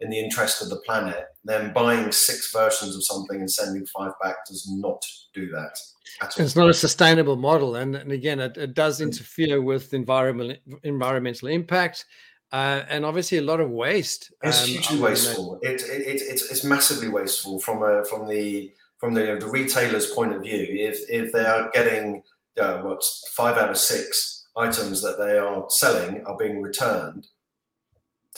[0.00, 4.12] in the interest of the planet, then buying six versions of something and sending five
[4.22, 5.02] back does not
[5.34, 5.78] do that.
[6.36, 9.02] It's not a sustainable model, and, and again, it, it does mm.
[9.02, 12.04] interfere with environmental environmental impact.
[12.50, 14.32] Uh, and obviously a lot of waste.
[14.42, 15.58] It's um, hugely wasteful.
[15.62, 20.10] It, it, it, it's, it's massively wasteful from a, from the from the, the retailer's
[20.12, 20.66] point of view.
[20.70, 22.22] If if they are getting
[22.60, 27.26] uh, what five out of six items that they are selling are being returned,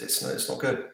[0.00, 0.88] it's it's not good.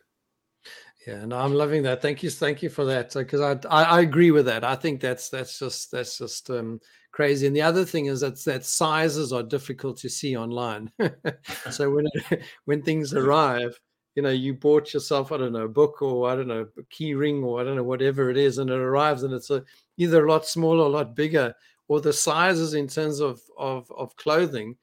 [1.06, 2.02] Yeah, no, I'm loving that.
[2.02, 3.14] Thank you, thank you for that.
[3.14, 4.64] Because I, I, I agree with that.
[4.64, 6.80] I think that's that's just that's just um,
[7.12, 7.46] crazy.
[7.46, 10.90] And the other thing is that that sizes are difficult to see online.
[11.70, 12.06] so when
[12.64, 13.78] when things arrive,
[14.16, 16.82] you know, you bought yourself I don't know a book or I don't know a
[16.90, 19.62] key ring or I don't know whatever it is, and it arrives and it's a,
[19.96, 21.54] either a lot smaller, a lot bigger,
[21.86, 24.76] or the sizes in terms of of of clothing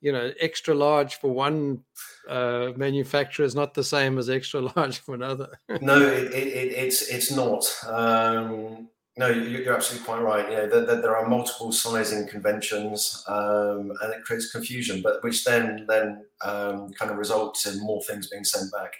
[0.00, 1.82] you know, extra large for one
[2.28, 5.58] uh, manufacturer is not the same as extra large for another.
[5.80, 7.64] no, it, it, it's it's not.
[7.86, 8.88] Um,
[9.18, 10.48] no, you're absolutely quite right.
[10.48, 15.44] You know, there, there are multiple sizing conventions, um, and it creates confusion, but which
[15.44, 18.94] then then um, kind of results in more things being sent back.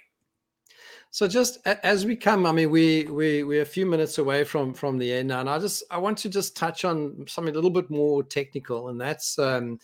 [1.12, 4.74] So just as we come, I mean, we we we're a few minutes away from
[4.74, 7.54] from the end now, and I just I want to just touch on something a
[7.54, 9.78] little bit more technical, and that's um,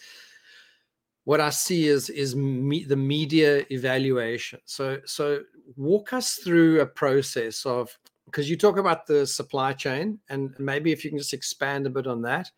[1.23, 4.59] what I see is is me, the media evaluation.
[4.65, 5.43] So so
[5.77, 7.97] walk us through a process of
[8.35, 11.91] because you talk about the supply chain and maybe if you can just expand a
[11.91, 12.51] bit on that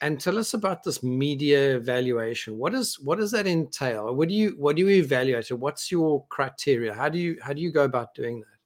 [0.00, 2.56] and tell us about this media evaluation.
[2.56, 4.14] What is what does that entail?
[4.14, 5.52] What do you what do you evaluate?
[5.52, 6.94] What's your criteria?
[6.94, 8.57] How do you how do you go about doing that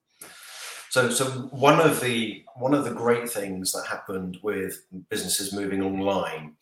[0.93, 5.80] so, so one of the one of the great things that happened with businesses moving
[5.80, 6.53] online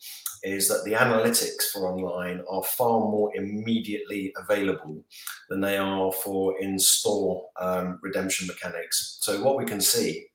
[0.41, 5.03] is that the analytics for online are far more immediately available
[5.49, 9.17] than they are for in-store um, redemption mechanics.
[9.19, 10.27] So, what we can see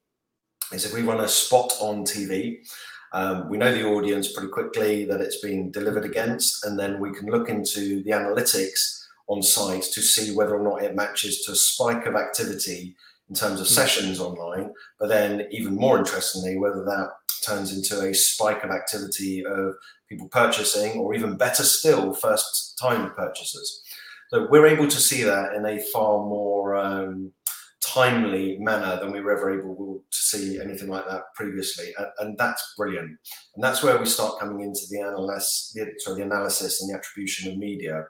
[0.74, 2.68] is if we run a spot on TV,
[3.14, 7.14] um, we know the audience pretty quickly that it's being delivered against, and then we
[7.14, 11.52] can look into the analytics on site to see whether or not it matches to
[11.52, 12.94] a spike of activity
[13.28, 13.72] in terms of hmm.
[13.72, 17.10] sessions online, but then even more interestingly, whether that
[17.44, 19.74] turns into a spike of activity of
[20.08, 23.82] people purchasing, or even better still, first time purchasers.
[24.30, 27.32] So we're able to see that in a far more um,
[27.80, 32.38] timely manner than we were ever able to see anything like that previously, and, and
[32.38, 33.16] that's brilliant.
[33.54, 36.98] And that's where we start coming into the analysis, the, sorry, the analysis and the
[36.98, 38.04] attribution of media.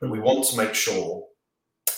[0.00, 1.24] But we want to make sure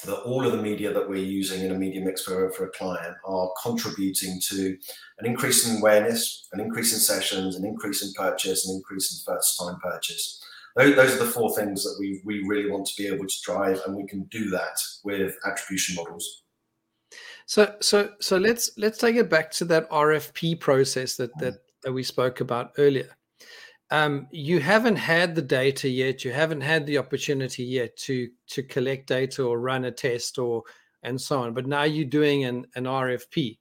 [0.03, 2.71] that all of the media that we're using in a media mix for, for a
[2.71, 4.77] client are contributing to
[5.19, 9.35] an increase in awareness, an increase in sessions, an increase in purchase, an increase in
[9.35, 10.43] first time purchase.
[10.77, 13.43] Those, those are the four things that we, we really want to be able to
[13.45, 16.45] drive, and we can do that with attribution models.
[17.47, 21.93] So, so, so let's let's take it back to that RFP process that that, that
[21.93, 23.09] we spoke about earlier
[23.91, 26.25] um, you haven't had the data yet.
[26.25, 30.65] You haven't had the opportunity yet to to collect data or run a test or
[31.03, 31.55] and so on.
[31.55, 33.59] But now you're doing an, an RFP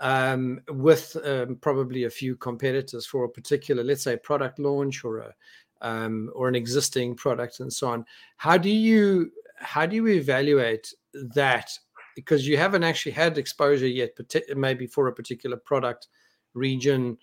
[0.00, 5.18] um, with um, probably a few competitors for a particular, let's say, product launch or
[5.18, 5.34] a
[5.82, 8.04] um, or an existing product and so on.
[8.36, 11.70] How do you how do you evaluate that?
[12.16, 14.16] Because you haven't actually had exposure yet,
[14.54, 16.08] maybe for a particular product
[16.54, 17.16] region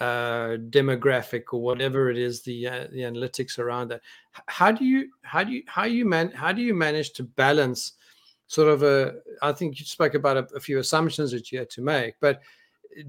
[0.00, 4.00] uh, demographic or whatever it is the uh, the analytics around that.
[4.46, 7.92] How do you how do you how you man how do you manage to balance
[8.50, 11.68] sort of a i think you spoke about a, a few assumptions that you had
[11.68, 12.40] to make but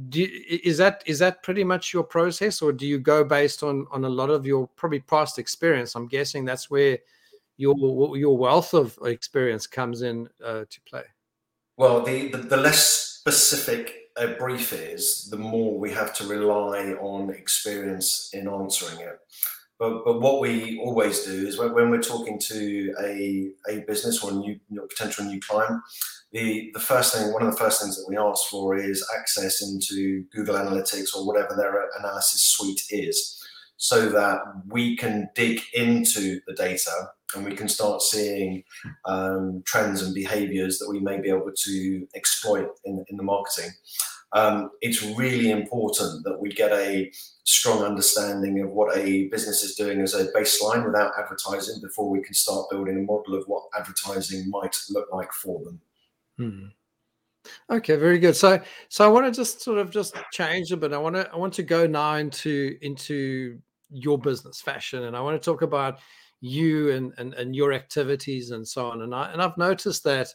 [0.09, 0.27] do,
[0.63, 4.05] is that is that pretty much your process or do you go based on on
[4.05, 5.95] a lot of your probably past experience?
[5.95, 6.99] I'm guessing that's where
[7.57, 11.03] your your wealth of experience comes in uh, to play.
[11.77, 16.93] Well the, the the less specific a brief is, the more we have to rely
[16.99, 19.17] on experience in answering it.
[19.79, 24.21] But, but what we always do is when, when we're talking to a, a business
[24.21, 24.59] or a new
[24.89, 25.81] potential new client,
[26.33, 29.61] the, the first thing, one of the first things that we ask for is access
[29.61, 33.41] into Google Analytics or whatever their analysis suite is
[33.77, 36.91] so that we can dig into the data
[37.35, 38.63] and we can start seeing
[39.05, 43.71] um, trends and behaviors that we may be able to exploit in, in the marketing.
[44.31, 47.11] Um, it's really important that we get a
[47.45, 52.21] strong understanding of what a business is doing as a baseline without advertising before we
[52.21, 55.81] can start building a model of what advertising might look like for them.
[56.37, 56.65] Hmm.
[57.71, 58.35] Okay, very good.
[58.35, 60.93] So, so I want to just sort of just change a bit.
[60.93, 63.59] I want to I want to go now into into
[63.89, 65.99] your business fashion and i want to talk about
[66.41, 69.01] you and, and and your activities and so on.
[69.01, 70.33] And i and i've noticed that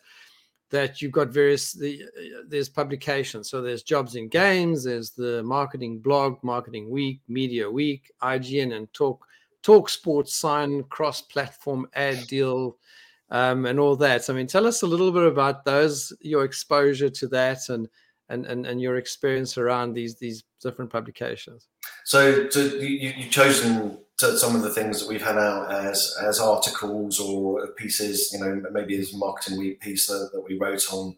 [0.70, 2.02] that you've got various the
[2.48, 3.50] there's publications.
[3.50, 8.92] So there's jobs in games there's the marketing blog marketing week media week IGN and
[8.92, 9.24] talk
[9.62, 12.76] talk sports sign cross platform ad deal
[13.30, 14.24] um, and all that.
[14.24, 17.88] So i mean tell us a little bit about those your exposure to that and
[18.28, 21.68] and and, and your experience around these these different publications.
[22.04, 23.98] So, to, you, you've chosen
[24.32, 28.30] some of the things that we've had out as as articles or pieces.
[28.32, 31.16] You know, maybe there's a marketing week piece that, that we wrote on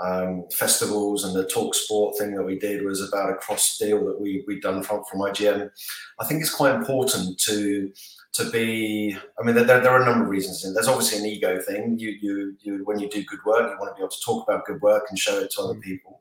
[0.00, 4.20] um, festivals, and the talkSPORT thing that we did was about a cross deal that
[4.20, 5.70] we we'd done from from IGN.
[6.20, 7.92] I think it's quite important to
[8.34, 9.16] to be.
[9.40, 10.62] I mean, there, there are a number of reasons.
[10.74, 11.98] There's obviously an ego thing.
[11.98, 14.48] You you you when you do good work, you want to be able to talk
[14.48, 15.82] about good work and show it to other mm.
[15.82, 16.20] people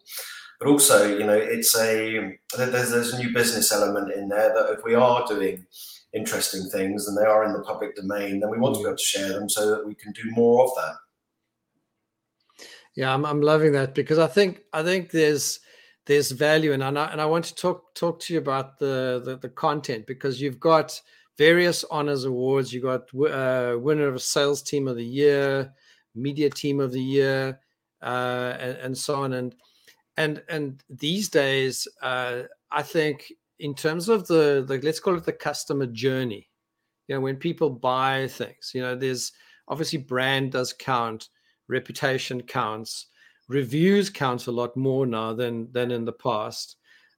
[0.59, 4.73] but also you know it's a there's, there's a new business element in there that
[4.73, 5.65] if we are doing
[6.13, 8.97] interesting things and they are in the public domain then we want to be able
[8.97, 10.95] to share them so that we can do more of that.
[12.95, 15.59] Yeah i'm, I'm loving that because i think i think there's
[16.07, 19.35] there's value and I, and I want to talk talk to you about the, the,
[19.35, 20.99] the content because you've got
[21.37, 22.71] various honors awards.
[22.71, 25.73] You got uh, winner of sales team of the year
[26.17, 27.59] media team of the year
[28.01, 29.33] uh, and, and so on.
[29.33, 29.55] And
[30.17, 32.41] and and these days uh,
[32.71, 36.49] i think in terms of the, the let's call it the customer journey
[37.07, 39.31] you know when people buy things you know there's
[39.67, 41.29] obviously brand does count
[41.67, 43.07] reputation counts
[43.47, 46.77] reviews count a lot more now than than in the past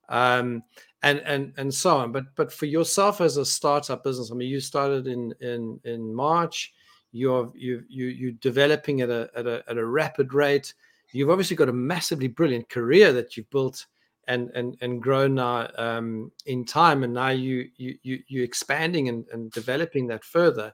[0.10, 0.64] um,
[1.04, 2.12] and and and so on.
[2.12, 6.14] But but for yourself as a startup business i mean you started in in in
[6.14, 6.74] march
[7.12, 10.74] you're you you you're developing at a at a, at a rapid rate
[11.12, 13.86] you've obviously got a massively brilliant career that you've built
[14.28, 19.10] and and and grown now um, in time, and now you you you you're expanding
[19.10, 20.74] and, and developing that further.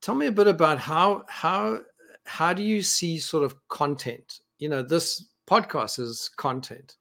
[0.00, 1.80] Tell me a bit about how how
[2.24, 4.40] how do you see sort of content?
[4.58, 6.96] You know, this podcast is content.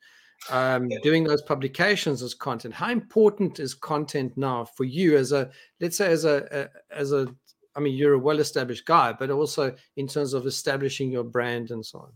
[0.50, 0.98] Um, yeah.
[1.04, 2.74] Doing those publications as content.
[2.74, 7.12] How important is content now for you as a let's say as a, a as
[7.12, 7.28] a
[7.76, 11.86] I mean, you're a well-established guy, but also in terms of establishing your brand and
[11.86, 12.12] so on.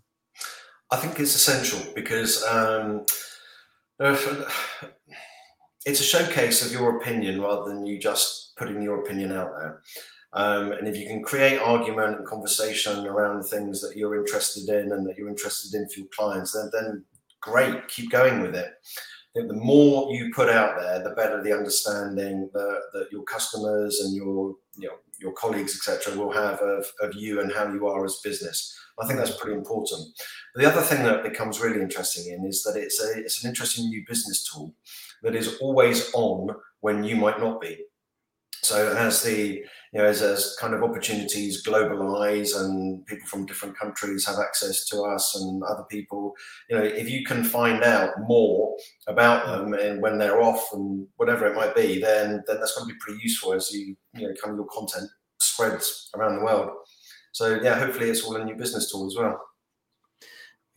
[0.95, 3.05] I think it's essential because um,
[5.85, 9.81] it's a showcase of your opinion rather than you just putting your opinion out there.
[10.31, 14.93] Um, and if you can create argument and conversation around things that you're interested in
[14.93, 17.03] and that you're interested in for your clients, then, then
[17.41, 18.75] great, keep going with it.
[19.35, 24.15] The more you put out there, the better the understanding that, that your customers and
[24.15, 28.05] your you know your colleagues, etc., will have of, of you and how you are
[28.05, 28.77] as business.
[28.99, 30.07] I think that's pretty important.
[30.55, 33.89] The other thing that becomes really interesting in is that it's a it's an interesting
[33.89, 34.73] new business tool
[35.23, 37.77] that is always on when you might not be.
[38.61, 39.63] So as the
[39.95, 44.83] you know as, as kind of opportunities globalize and people from different countries have access
[44.87, 46.33] to us and other people,
[46.69, 48.75] you know, if you can find out more
[49.07, 52.89] about them and when they're off and whatever it might be, then then that's going
[52.89, 56.43] to be pretty useful as you you know kind of your content spreads around the
[56.43, 56.71] world.
[57.31, 59.39] So yeah, hopefully it's all a new business tool as well.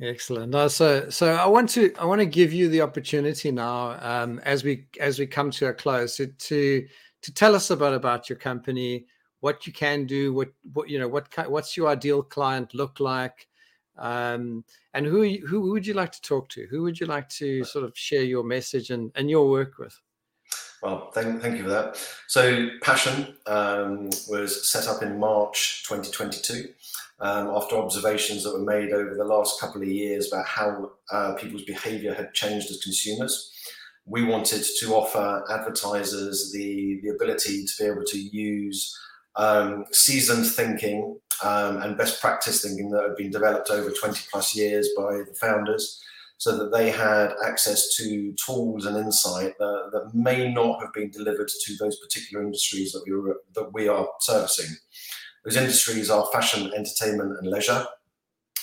[0.00, 0.54] Excellent.
[0.70, 4.62] So, so I want to I want to give you the opportunity now, um, as
[4.62, 6.86] we as we come to a close, to, to
[7.22, 9.06] to tell us about about your company,
[9.40, 13.48] what you can do, what what you know, what what's your ideal client look like,
[13.96, 14.64] um,
[14.94, 16.66] and who who would you like to talk to?
[16.70, 19.98] Who would you like to sort of share your message and and your work with?
[20.82, 22.00] Well, thank, thank you for that.
[22.28, 26.68] So, Pashn um, was set up in March 2022
[27.20, 31.34] um, after observations that were made over the last couple of years about how uh,
[31.34, 33.52] people's behavior had changed as consumers.
[34.08, 38.96] We wanted to offer advertisers the, the ability to be able to use
[39.36, 44.56] um, seasoned thinking um, and best practice thinking that had been developed over 20 plus
[44.56, 46.02] years by the founders
[46.38, 51.10] so that they had access to tools and insight that, that may not have been
[51.10, 54.76] delivered to those particular industries that we, were, that we are servicing.
[55.44, 57.84] Those industries are fashion, entertainment, and leisure.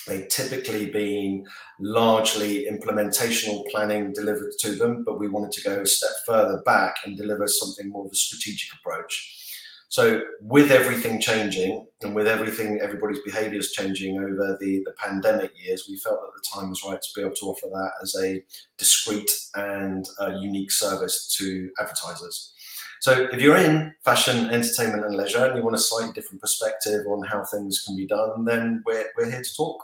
[0.06, 1.46] They've typically been
[1.80, 6.96] largely implementational planning delivered to them, but we wanted to go a step further back
[7.04, 9.42] and deliver something more of a strategic approach.
[9.88, 15.86] So, with everything changing and with everything, everybody's behaviours changing over the, the pandemic years,
[15.88, 18.42] we felt that the time was right to be able to offer that as a
[18.78, 22.52] discreet and uh, unique service to advertisers.
[23.00, 27.06] So, if you're in fashion, entertainment, and leisure, and you want a slightly different perspective
[27.06, 29.82] on how things can be done, then we're, we're here to talk.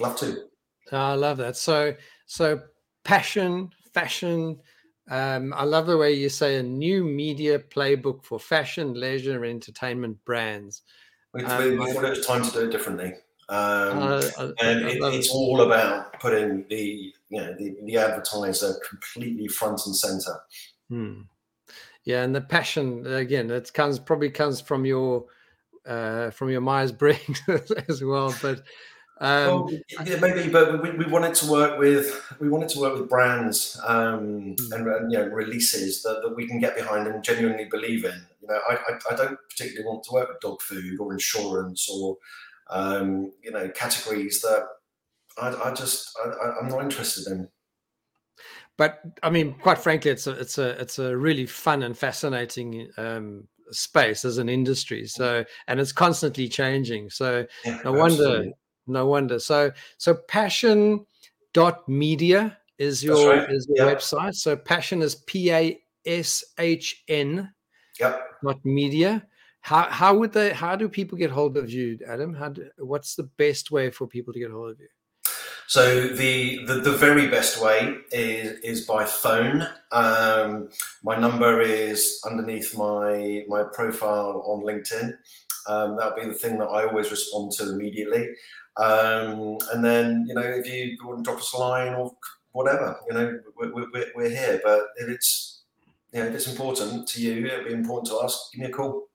[0.00, 0.44] Love to.
[0.92, 1.56] I love that.
[1.56, 1.94] So,
[2.26, 2.60] so
[3.04, 4.58] Pashn, fashion.
[5.10, 9.50] Um, I love the way you say a new media playbook for fashion, leisure, and
[9.50, 10.82] entertainment brands.
[11.32, 13.14] We, um, we thought it was time to do it differently.
[13.50, 14.22] Um, uh,
[14.62, 19.96] and it, it's all about putting the you know the, the advertiser completely front and
[19.96, 20.38] center.
[20.90, 21.22] Hmm.
[22.04, 25.24] Yeah, and the passion again, it comes probably comes from your
[25.86, 27.40] uh, from your Myers Briggs
[27.88, 28.34] as well.
[28.42, 28.62] But
[29.20, 29.70] um, well,
[30.04, 33.80] yeah, maybe, but we, we wanted to work with we wanted to work with brands
[33.84, 34.72] um, mm.
[34.72, 38.14] and, and, you know releases that, that we can get behind and genuinely believe in.
[38.40, 41.88] You know, I, I, I don't particularly want to work with dog food or insurance
[41.92, 42.16] or
[42.70, 44.68] um, you know categories that
[45.40, 47.48] I, I just I, I'm not interested in.
[48.76, 52.88] But I mean, quite frankly, it's a it's a it's a really fun and fascinating
[52.96, 55.08] um, space as an industry.
[55.08, 57.10] So and it's constantly changing.
[57.10, 58.52] So yeah, no wonder
[58.88, 59.38] no wonder.
[59.38, 61.04] So so pashn
[61.52, 63.50] dot media is your right.
[63.50, 63.98] is your yep.
[63.98, 64.34] website.
[64.34, 67.52] So Pashn is P A S H N
[67.98, 68.20] yep.
[68.44, 69.26] dot media.
[69.60, 72.34] How how would they how do people get hold of you, Adam?
[72.34, 74.88] How do, what's the best way for people to get hold of you?
[75.66, 79.68] So the, the, the very best way is is by phone.
[79.92, 80.70] Um,
[81.02, 85.12] my number is underneath my my profile on LinkedIn.
[85.66, 88.28] Um, that'll be the thing that I always respond to immediately.
[88.78, 92.14] Um, and then, you know, if you want to drop us a line or
[92.52, 94.60] whatever, you know, we're, we're, we're here.
[94.64, 95.62] But if it's,
[96.12, 98.72] you know, if it's important to you, it'll be important to us, give me a
[98.72, 99.08] call.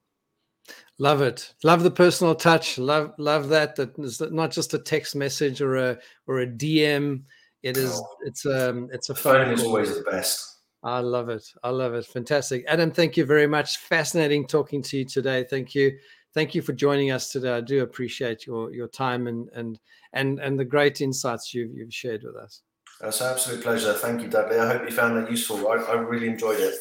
[0.99, 1.53] Love it.
[1.63, 2.77] Love the personal touch.
[2.77, 3.75] Love love that.
[3.75, 5.97] That is not just a text message or a
[6.27, 7.23] or a DM.
[7.63, 7.99] It is.
[8.01, 8.07] Oh.
[8.25, 8.89] It's um.
[8.93, 10.59] It's a phone, phone is always the best.
[10.83, 11.43] I love it.
[11.63, 12.05] I love it.
[12.05, 12.91] Fantastic, Adam.
[12.91, 13.77] Thank you very much.
[13.77, 15.45] Fascinating talking to you today.
[15.49, 15.97] Thank you
[16.33, 17.53] thank you for joining us today.
[17.53, 19.79] I do appreciate your your time and and
[20.13, 22.61] and and the great insights you've you've shared with us.
[23.01, 23.93] That's an absolute pleasure.
[23.93, 24.59] Thank you, Dudley.
[24.59, 25.67] I hope you found that useful.
[25.67, 26.75] I, I really enjoyed it.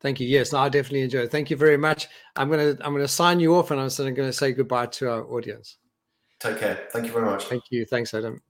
[0.00, 0.26] Thank you.
[0.26, 1.30] Yes, no, I definitely enjoyed it.
[1.30, 2.08] Thank you very much.
[2.36, 5.24] I'm gonna I'm gonna sign you off, and I'm going to say goodbye to our
[5.24, 5.76] audience.
[6.38, 6.88] Take care.
[6.90, 7.44] Thank you very much.
[7.44, 7.84] Thank you.
[7.84, 8.40] Thanks, Adam.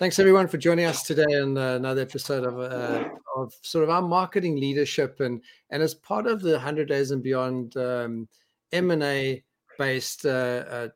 [0.00, 3.90] Thanks everyone for joining us today on uh, another episode of uh, of sort of
[3.90, 5.40] our marketing leadership and
[5.70, 8.28] and as part of the 100 days and beyond um,
[8.72, 9.42] M&A
[9.78, 10.88] based uh, uh,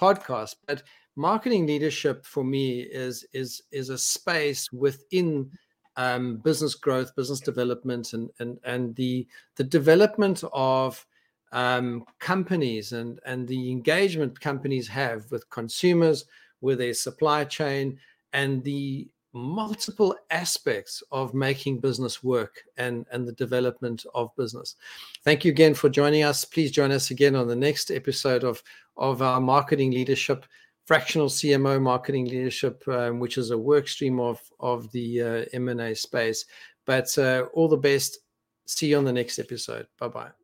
[0.00, 0.82] podcast, but
[1.16, 5.50] marketing leadership for me is is is a space within
[5.96, 9.26] um, business growth, business development, and and and the
[9.56, 11.04] the development of
[11.52, 16.24] um, companies and and the engagement companies have with consumers,
[16.60, 17.98] with their supply chain,
[18.32, 24.76] and the multiple aspects of making business work and, and the development of business.
[25.24, 26.44] Thank you again for joining us.
[26.44, 28.62] Please join us again on the next episode of,
[28.96, 30.44] of our marketing leadership,
[30.86, 35.94] fractional CMO marketing leadership, um, which is a work stream of, of the uh, M&A
[35.94, 36.44] space.
[36.86, 38.18] But uh, all the best.
[38.66, 39.86] See you on the next episode.
[39.98, 40.39] Bye bye.